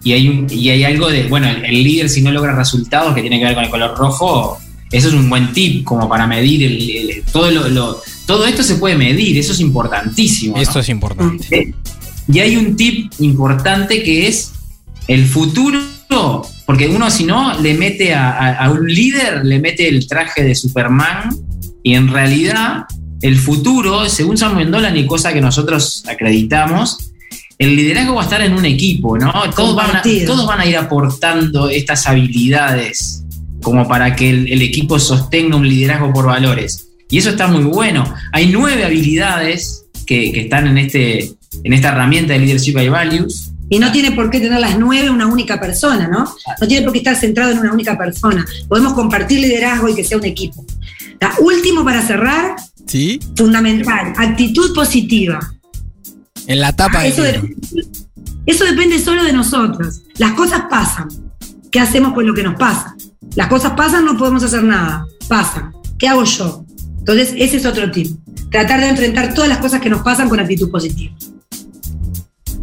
y 0.02 0.12
hay, 0.12 0.46
y 0.50 0.70
hay 0.70 0.85
algo 0.85 1.09
de, 1.09 1.24
bueno, 1.24 1.48
el, 1.48 1.85
líder 1.85 2.09
si 2.09 2.22
no 2.22 2.31
logra 2.31 2.55
resultados 2.55 3.14
que 3.14 3.20
tiene 3.20 3.38
que 3.38 3.44
ver 3.44 3.55
con 3.55 3.64
el 3.64 3.70
color 3.70 3.96
rojo, 3.96 4.59
eso 4.90 5.09
es 5.09 5.14
un 5.14 5.29
buen 5.29 5.52
tip 5.52 5.85
como 5.85 6.09
para 6.09 6.26
medir 6.26 6.62
el, 6.62 7.05
todo 7.37 7.51
lo, 7.51 8.01
todo 8.25 8.46
esto 8.46 8.62
se 8.62 8.77
puede 8.77 8.96
medir, 8.96 9.37
eso 9.37 9.53
es 9.53 9.61
importantísimo. 9.61 10.57
Esto 10.57 10.81
es 10.81 10.88
importante. 10.88 11.46
Eh, 11.51 11.75
y 12.33 12.40
hay 12.40 12.57
un 12.57 12.77
tip 12.77 13.12
importante 13.18 14.03
que 14.03 14.27
es 14.27 14.53
el 15.07 15.27
futuro, 15.27 15.79
porque 16.64 16.88
uno 16.88 17.11
si 17.11 17.25
no 17.25 17.61
le 17.61 17.75
mete 17.75 18.14
a, 18.14 18.70
un 18.72 18.87
líder, 18.87 19.44
le 19.44 19.61
mete 19.61 19.87
el 19.87 20.09
traje 20.09 20.42
de 20.42 20.55
Superman 20.55 21.29
y 21.83 21.94
en 21.94 22.09
realidad 22.09 22.85
el 23.20 23.37
futuro, 23.37 24.09
según 24.09 24.38
Samuel 24.38 24.70
Dolan 24.70 24.96
y 24.96 25.07
cosa 25.07 25.33
que 25.33 25.40
nosotros 25.40 26.05
acreditamos, 26.09 27.12
el 27.59 27.77
liderazgo 27.77 28.14
va 28.14 28.22
a 28.22 28.25
estar 28.25 28.40
en 28.42 28.55
un 28.55 28.64
equipo, 28.64 29.16
¿no? 29.16 29.33
Todos 29.55 29.77
van, 29.77 29.96
a, 29.96 30.03
todos 30.27 30.46
van 30.46 30.61
a 30.61 30.66
ir 30.66 30.77
aportando 30.77 31.68
estas 31.68 32.07
habilidades 32.07 33.25
como 33.62 33.87
para 33.88 34.14
que 34.14 34.31
el, 34.31 34.62
equipo 34.62 34.99
sostenga 34.99 35.57
un 35.57 35.68
liderazgo 35.68 36.12
por 36.12 36.27
valores. 36.27 36.86
Y 37.10 37.18
eso 37.18 37.30
está 37.30 37.46
muy 37.46 37.64
bueno. 37.64 38.12
Hay 38.32 38.48
nueve 38.48 38.84
habilidades 38.84 39.84
que, 40.06 40.40
están 40.40 40.66
en, 40.66 40.78
este, 40.78 41.32
en 41.62 41.72
esta 41.72 41.88
herramienta 41.88 42.32
de 42.32 42.40
Leadership 42.40 42.74
by 42.74 42.88
Values. 42.88 43.52
Y 43.68 43.78
no 43.78 43.90
tiene 43.90 44.12
por 44.12 44.30
qué 44.30 44.38
tener 44.38 44.60
las 44.60 44.78
nueve 44.78 45.10
una 45.10 45.26
única 45.26 45.58
persona, 45.60 46.06
¿no? 46.08 46.24
No 46.60 46.68
tiene 46.68 46.84
por 46.84 46.92
qué 46.92 46.98
estar 46.98 47.16
centrado 47.16 47.52
en 47.52 47.58
una 47.58 47.72
única 47.72 47.98
persona. 47.98 48.44
Podemos 48.68 48.92
compartir 48.94 49.40
liderazgo 49.40 49.88
y 49.88 49.94
que 49.94 50.04
sea 50.04 50.18
un 50.18 50.24
equipo. 50.24 50.64
La 51.20 51.34
último 51.40 51.84
para 51.84 52.02
cerrar, 52.02 52.56
¿Sí? 52.86 53.18
fundamental, 53.36 54.12
actitud 54.16 54.72
positiva. 54.74 55.40
En 56.46 56.60
la 56.60 56.72
tapa 56.72 57.04
eso, 57.06 57.24
eso 58.46 58.64
depende 58.64 59.00
solo 59.00 59.24
de 59.24 59.32
nosotros. 59.32 60.02
Las 60.18 60.32
cosas 60.32 60.62
pasan. 60.70 61.08
¿Qué 61.72 61.80
hacemos 61.80 62.12
con 62.12 62.26
lo 62.26 62.34
que 62.34 62.44
nos 62.44 62.54
pasa? 62.54 62.94
Las 63.34 63.48
cosas 63.48 63.72
pasan, 63.72 64.04
no 64.04 64.16
podemos 64.16 64.44
hacer 64.44 64.62
nada. 64.62 65.06
Pasan. 65.28 65.72
¿Qué 65.98 66.06
hago 66.06 66.22
yo? 66.24 66.65
Entonces, 67.08 67.34
ese 67.38 67.58
es 67.58 67.64
otro 67.64 67.88
tip. 67.92 68.08
Tratar 68.50 68.80
de 68.80 68.88
enfrentar 68.88 69.32
todas 69.32 69.48
las 69.48 69.58
cosas 69.58 69.80
que 69.80 69.88
nos 69.88 70.02
pasan 70.02 70.28
con 70.28 70.40
actitud 70.40 70.72
positiva. 70.72 71.14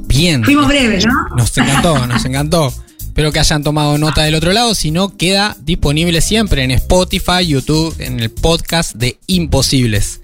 Bien. 0.05 0.43
Fuimos 0.43 0.67
breves, 0.67 1.05
¿no? 1.05 1.13
Nos 1.37 1.57
encantó, 1.57 2.05
nos 2.07 2.25
encantó. 2.25 2.73
Espero 2.99 3.31
que 3.31 3.39
hayan 3.39 3.63
tomado 3.63 3.97
nota 3.97 4.23
del 4.23 4.35
otro 4.35 4.51
lado. 4.51 4.75
Si 4.75 4.91
no, 4.91 5.15
queda 5.15 5.55
disponible 5.61 6.19
siempre 6.19 6.61
en 6.61 6.71
Spotify, 6.71 7.47
YouTube, 7.47 7.95
en 7.99 8.19
el 8.19 8.31
podcast 8.31 8.97
de 8.97 9.17
Imposibles. 9.27 10.19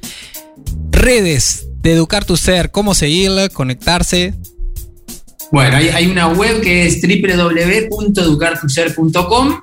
Redes 0.91 1.67
de 1.81 1.93
Educar 1.93 2.25
tu 2.25 2.35
Ser, 2.35 2.71
cómo 2.71 2.95
seguirla, 2.95 3.47
conectarse. 3.47 4.33
Bueno, 5.49 5.77
hay, 5.77 5.87
hay 5.87 6.07
una 6.07 6.27
web 6.27 6.59
que 6.59 6.87
es 6.87 7.01
www.educartuser.com 7.01 9.61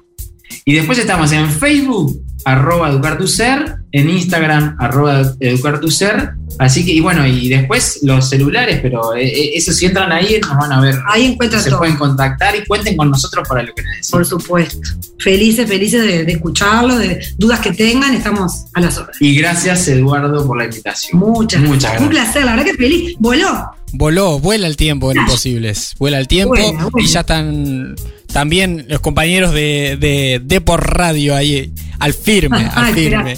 y 0.65 0.73
después 0.73 0.99
estamos 0.99 1.31
en 1.33 1.51
Facebook, 1.51 2.25
arroba 2.47 2.91
educar 2.91 3.19
tu 3.19 3.27
ser, 3.27 3.75
en 3.91 4.09
Instagram, 4.09 4.77
arroba 4.79 5.33
educar 5.41 5.81
tu 5.81 5.91
ser. 5.91 6.31
Así 6.61 6.87
que, 6.87 6.93
y 6.93 7.01
bueno, 7.01 7.27
y 7.27 7.49
después 7.49 7.99
los 8.03 8.31
celulares, 8.31 8.79
pero 8.81 9.17
eh, 9.17 9.27
eh, 9.27 9.51
eso 9.57 9.73
si 9.73 9.87
entran 9.87 10.13
ahí 10.13 10.39
nos 10.41 10.57
van 10.57 10.73
a 10.73 10.81
ver. 10.81 10.95
Ahí 11.09 11.27
encuentran 11.27 11.61
Se 11.61 11.73
pueden 11.73 11.97
contactar 11.97 12.55
y 12.55 12.65
cuenten 12.65 12.97
con 12.97 13.11
nosotros 13.11 13.47
para 13.49 13.65
lo 13.65 13.75
que 13.75 13.83
necesiten. 13.83 14.19
Por 14.19 14.27
supuesto. 14.27 14.79
Felices, 15.19 15.69
felices 15.69 16.03
de, 16.03 16.25
de 16.25 16.33
escucharlo, 16.33 16.97
de 16.97 17.21
dudas 17.37 17.59
que 17.59 17.73
tengan, 17.73 18.15
estamos 18.15 18.67
a 18.75 18.81
las 18.81 18.97
horas. 18.97 19.17
Y 19.19 19.35
gracias, 19.35 19.89
Eduardo, 19.89 20.47
por 20.47 20.57
la 20.57 20.67
invitación. 20.67 21.19
Muchas, 21.19 21.61
muchas 21.63 21.91
gracias. 21.91 22.03
Un 22.03 22.09
placer, 22.09 22.45
la 22.45 22.53
verdad 22.53 22.65
que 22.65 22.75
feliz. 22.75 23.17
Voló. 23.19 23.73
voló, 23.93 24.39
vuela 24.39 24.69
el 24.69 24.77
tiempo 24.77 25.11
en 25.11 25.19
Imposibles. 25.19 25.95
Vuela 25.99 26.21
el 26.21 26.29
tiempo 26.29 26.55
y 26.97 27.07
ya 27.07 27.21
están 27.21 27.97
también 28.33 28.87
los 28.89 29.01
compañeros 29.01 29.53
de, 29.53 30.43
de, 30.45 30.61
por 30.61 30.87
Radio 30.95 31.35
ahí 31.35 31.73
al 31.99 32.15
firme, 32.15 32.69
al 32.73 32.95
firme. 32.95 33.37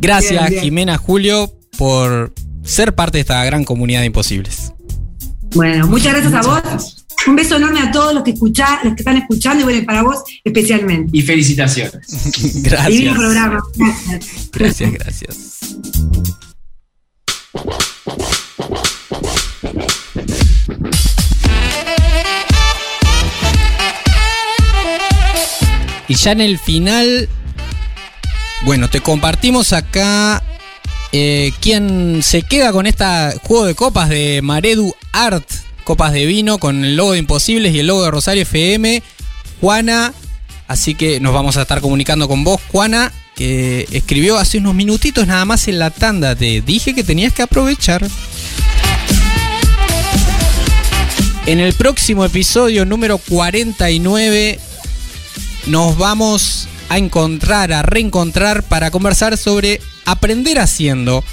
Gracias, 0.00 0.50
Jimena 0.60 0.98
Julio, 0.98 1.52
por 1.78 2.32
ser 2.64 2.94
parte 2.94 3.18
de 3.18 3.22
esta 3.22 3.44
gran 3.44 3.64
comunidad 3.64 4.00
de 4.00 4.06
Imposibles. 4.06 4.72
Bueno, 5.54 5.86
muchas 5.86 6.14
gracias 6.14 6.34
a 6.34 6.42
vos. 6.42 7.06
Un 7.26 7.36
beso 7.36 7.56
enorme 7.56 7.80
a 7.80 7.92
todos 7.92 8.14
los 8.14 8.24
que 8.24 8.32
escuchan, 8.32 8.78
los 8.82 8.94
que 8.94 9.02
están 9.02 9.16
escuchando 9.16 9.60
y 9.60 9.64
bueno, 9.64 9.86
para 9.86 10.02
vos 10.02 10.24
especialmente. 10.42 11.16
Y 11.16 11.22
felicitaciones. 11.22 12.06
gracias. 12.62 13.14
programa. 13.16 13.62
Gracias, 14.52 14.92
gracias. 14.92 15.58
Y 26.08 26.14
ya 26.14 26.32
en 26.32 26.40
el 26.40 26.58
final, 26.58 27.28
bueno, 28.64 28.88
te 28.88 29.00
compartimos 29.00 29.72
acá 29.72 30.42
eh, 31.12 31.52
quién 31.60 32.22
se 32.22 32.42
queda 32.42 32.72
con 32.72 32.86
este 32.86 33.04
juego 33.42 33.66
de 33.66 33.74
copas 33.74 34.08
de 34.08 34.40
Maredu 34.42 34.94
Art 35.12 35.44
copas 35.82 36.12
de 36.12 36.26
vino 36.26 36.58
con 36.58 36.84
el 36.84 36.96
logo 36.96 37.12
de 37.12 37.18
Imposibles 37.18 37.74
y 37.74 37.80
el 37.80 37.86
logo 37.86 38.04
de 38.04 38.10
Rosario 38.10 38.42
FM. 38.42 39.02
Juana, 39.60 40.12
así 40.68 40.94
que 40.94 41.20
nos 41.20 41.32
vamos 41.32 41.56
a 41.56 41.62
estar 41.62 41.80
comunicando 41.80 42.28
con 42.28 42.44
vos, 42.44 42.60
Juana, 42.70 43.12
que 43.36 43.86
escribió 43.92 44.38
hace 44.38 44.58
unos 44.58 44.74
minutitos 44.74 45.26
nada 45.26 45.44
más 45.44 45.68
en 45.68 45.78
la 45.78 45.90
tanda. 45.90 46.34
Te 46.34 46.60
dije 46.60 46.94
que 46.94 47.04
tenías 47.04 47.32
que 47.32 47.42
aprovechar. 47.42 48.06
En 51.46 51.58
el 51.58 51.72
próximo 51.74 52.24
episodio 52.24 52.84
número 52.84 53.18
49 53.18 54.60
nos 55.66 55.98
vamos 55.98 56.68
a 56.92 56.98
encontrar, 56.98 57.72
a 57.72 57.80
reencontrar 57.80 58.62
para 58.64 58.90
conversar 58.90 59.38
sobre 59.38 59.80
aprender 60.04 60.58
haciendo. 60.58 61.24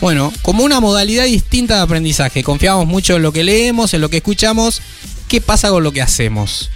Bueno, 0.00 0.32
como 0.40 0.64
una 0.64 0.80
modalidad 0.80 1.26
distinta 1.26 1.76
de 1.76 1.82
aprendizaje. 1.82 2.42
Confiamos 2.42 2.86
mucho 2.86 3.16
en 3.16 3.22
lo 3.22 3.30
que 3.30 3.44
leemos, 3.44 3.92
en 3.92 4.00
lo 4.00 4.08
que 4.08 4.16
escuchamos. 4.16 4.80
¿Qué 5.28 5.42
pasa 5.42 5.68
con 5.68 5.84
lo 5.84 5.92
que 5.92 6.00
hacemos? 6.00 6.70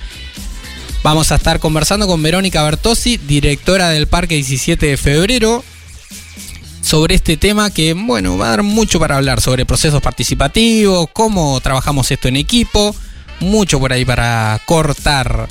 Vamos 1.03 1.33
a 1.33 1.37
estar 1.37 1.61
conversando 1.61 2.07
con 2.07 2.23
Verónica 2.23 2.63
Bertossi, 2.63 3.17
directora 3.17 3.89
del 3.89 4.07
Parque 4.07 4.35
17 4.35 4.85
de 4.85 4.97
Febrero, 4.99 5.65
sobre 6.83 7.15
este 7.15 7.39
tema 7.39 7.71
que, 7.71 7.95
bueno, 7.95 8.37
va 8.37 8.49
a 8.49 8.51
dar 8.51 8.63
mucho 8.63 9.01
para 9.01 9.17
hablar 9.17 9.41
sobre 9.41 9.65
procesos 9.65 10.03
participativos, 10.03 11.09
cómo 11.15 11.59
trabajamos 11.63 12.11
esto 12.11 12.29
en 12.29 12.37
equipo, 12.37 12.95
mucho 13.41 13.81
por 13.81 13.95
ahí 13.95 14.05
para 14.05 14.61
cortar. 14.67 15.49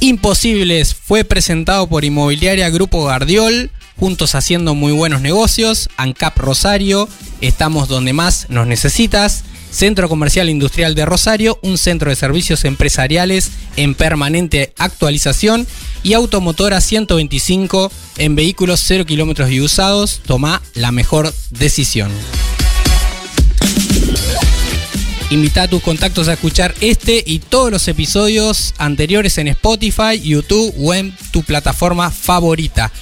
Imposibles 0.00 0.94
fue 0.94 1.24
presentado 1.24 1.86
por 1.88 2.04
Inmobiliaria 2.04 2.70
Grupo 2.70 3.04
Gardiol 3.04 3.70
juntos 3.98 4.34
haciendo 4.34 4.74
muy 4.74 4.92
buenos 4.92 5.20
negocios, 5.20 5.88
ANCAP 5.96 6.38
Rosario, 6.38 7.08
estamos 7.40 7.88
donde 7.88 8.12
más 8.12 8.46
nos 8.50 8.66
necesitas. 8.66 9.44
Centro 9.70 10.08
Comercial 10.08 10.48
Industrial 10.48 10.94
de 10.94 11.04
Rosario, 11.04 11.58
un 11.62 11.78
centro 11.78 12.08
de 12.08 12.16
servicios 12.16 12.64
empresariales 12.64 13.50
en 13.76 13.96
permanente 13.96 14.72
actualización 14.78 15.66
y 16.04 16.12
Automotora 16.12 16.80
125 16.80 17.90
en 18.18 18.36
vehículos 18.36 18.80
0 18.86 19.04
kilómetros 19.04 19.50
y 19.50 19.60
usados. 19.60 20.20
Toma 20.24 20.62
la 20.74 20.92
mejor 20.92 21.34
decisión. 21.50 22.12
Invita 25.34 25.62
a 25.62 25.68
tus 25.68 25.82
contactos 25.82 26.28
a 26.28 26.34
escuchar 26.34 26.76
este 26.80 27.20
y 27.26 27.40
todos 27.40 27.68
los 27.68 27.88
episodios 27.88 28.72
anteriores 28.78 29.36
en 29.38 29.48
Spotify, 29.48 30.20
YouTube 30.22 30.72
o 30.78 30.94
en 30.94 31.12
tu 31.32 31.42
plataforma 31.42 32.12
favorita 32.12 32.92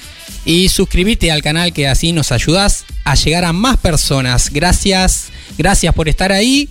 y 0.43 0.69
suscríbete 0.69 1.31
al 1.31 1.43
canal 1.43 1.73
que 1.73 1.87
así 1.87 2.11
nos 2.11 2.31
ayudas 2.31 2.85
a 3.05 3.13
llegar 3.13 3.45
a 3.45 3.53
más 3.53 3.77
personas. 3.77 4.49
Gracias, 4.51 5.31
gracias 5.59 5.93
por 5.93 6.09
estar 6.09 6.31
ahí. 6.31 6.69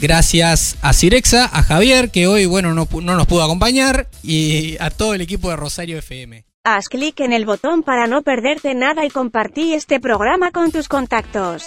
Gracias 0.00 0.78
a 0.80 0.94
Cirexa, 0.94 1.44
a 1.44 1.62
Javier, 1.62 2.10
que 2.10 2.26
hoy 2.26 2.46
bueno 2.46 2.72
no, 2.72 2.88
no 2.90 3.16
nos 3.16 3.26
pudo 3.26 3.44
acompañar, 3.44 4.08
y 4.22 4.78
a 4.80 4.88
todo 4.88 5.12
el 5.12 5.20
equipo 5.20 5.50
de 5.50 5.56
Rosario 5.56 5.98
FM. 5.98 6.46
Haz 6.64 6.88
clic 6.88 7.20
en 7.20 7.34
el 7.34 7.44
botón 7.44 7.82
para 7.82 8.06
no 8.06 8.22
perderte 8.22 8.74
nada 8.74 9.04
y 9.04 9.10
compartí 9.10 9.74
este 9.74 10.00
programa 10.00 10.52
con 10.52 10.72
tus 10.72 10.88
contactos. 10.88 11.66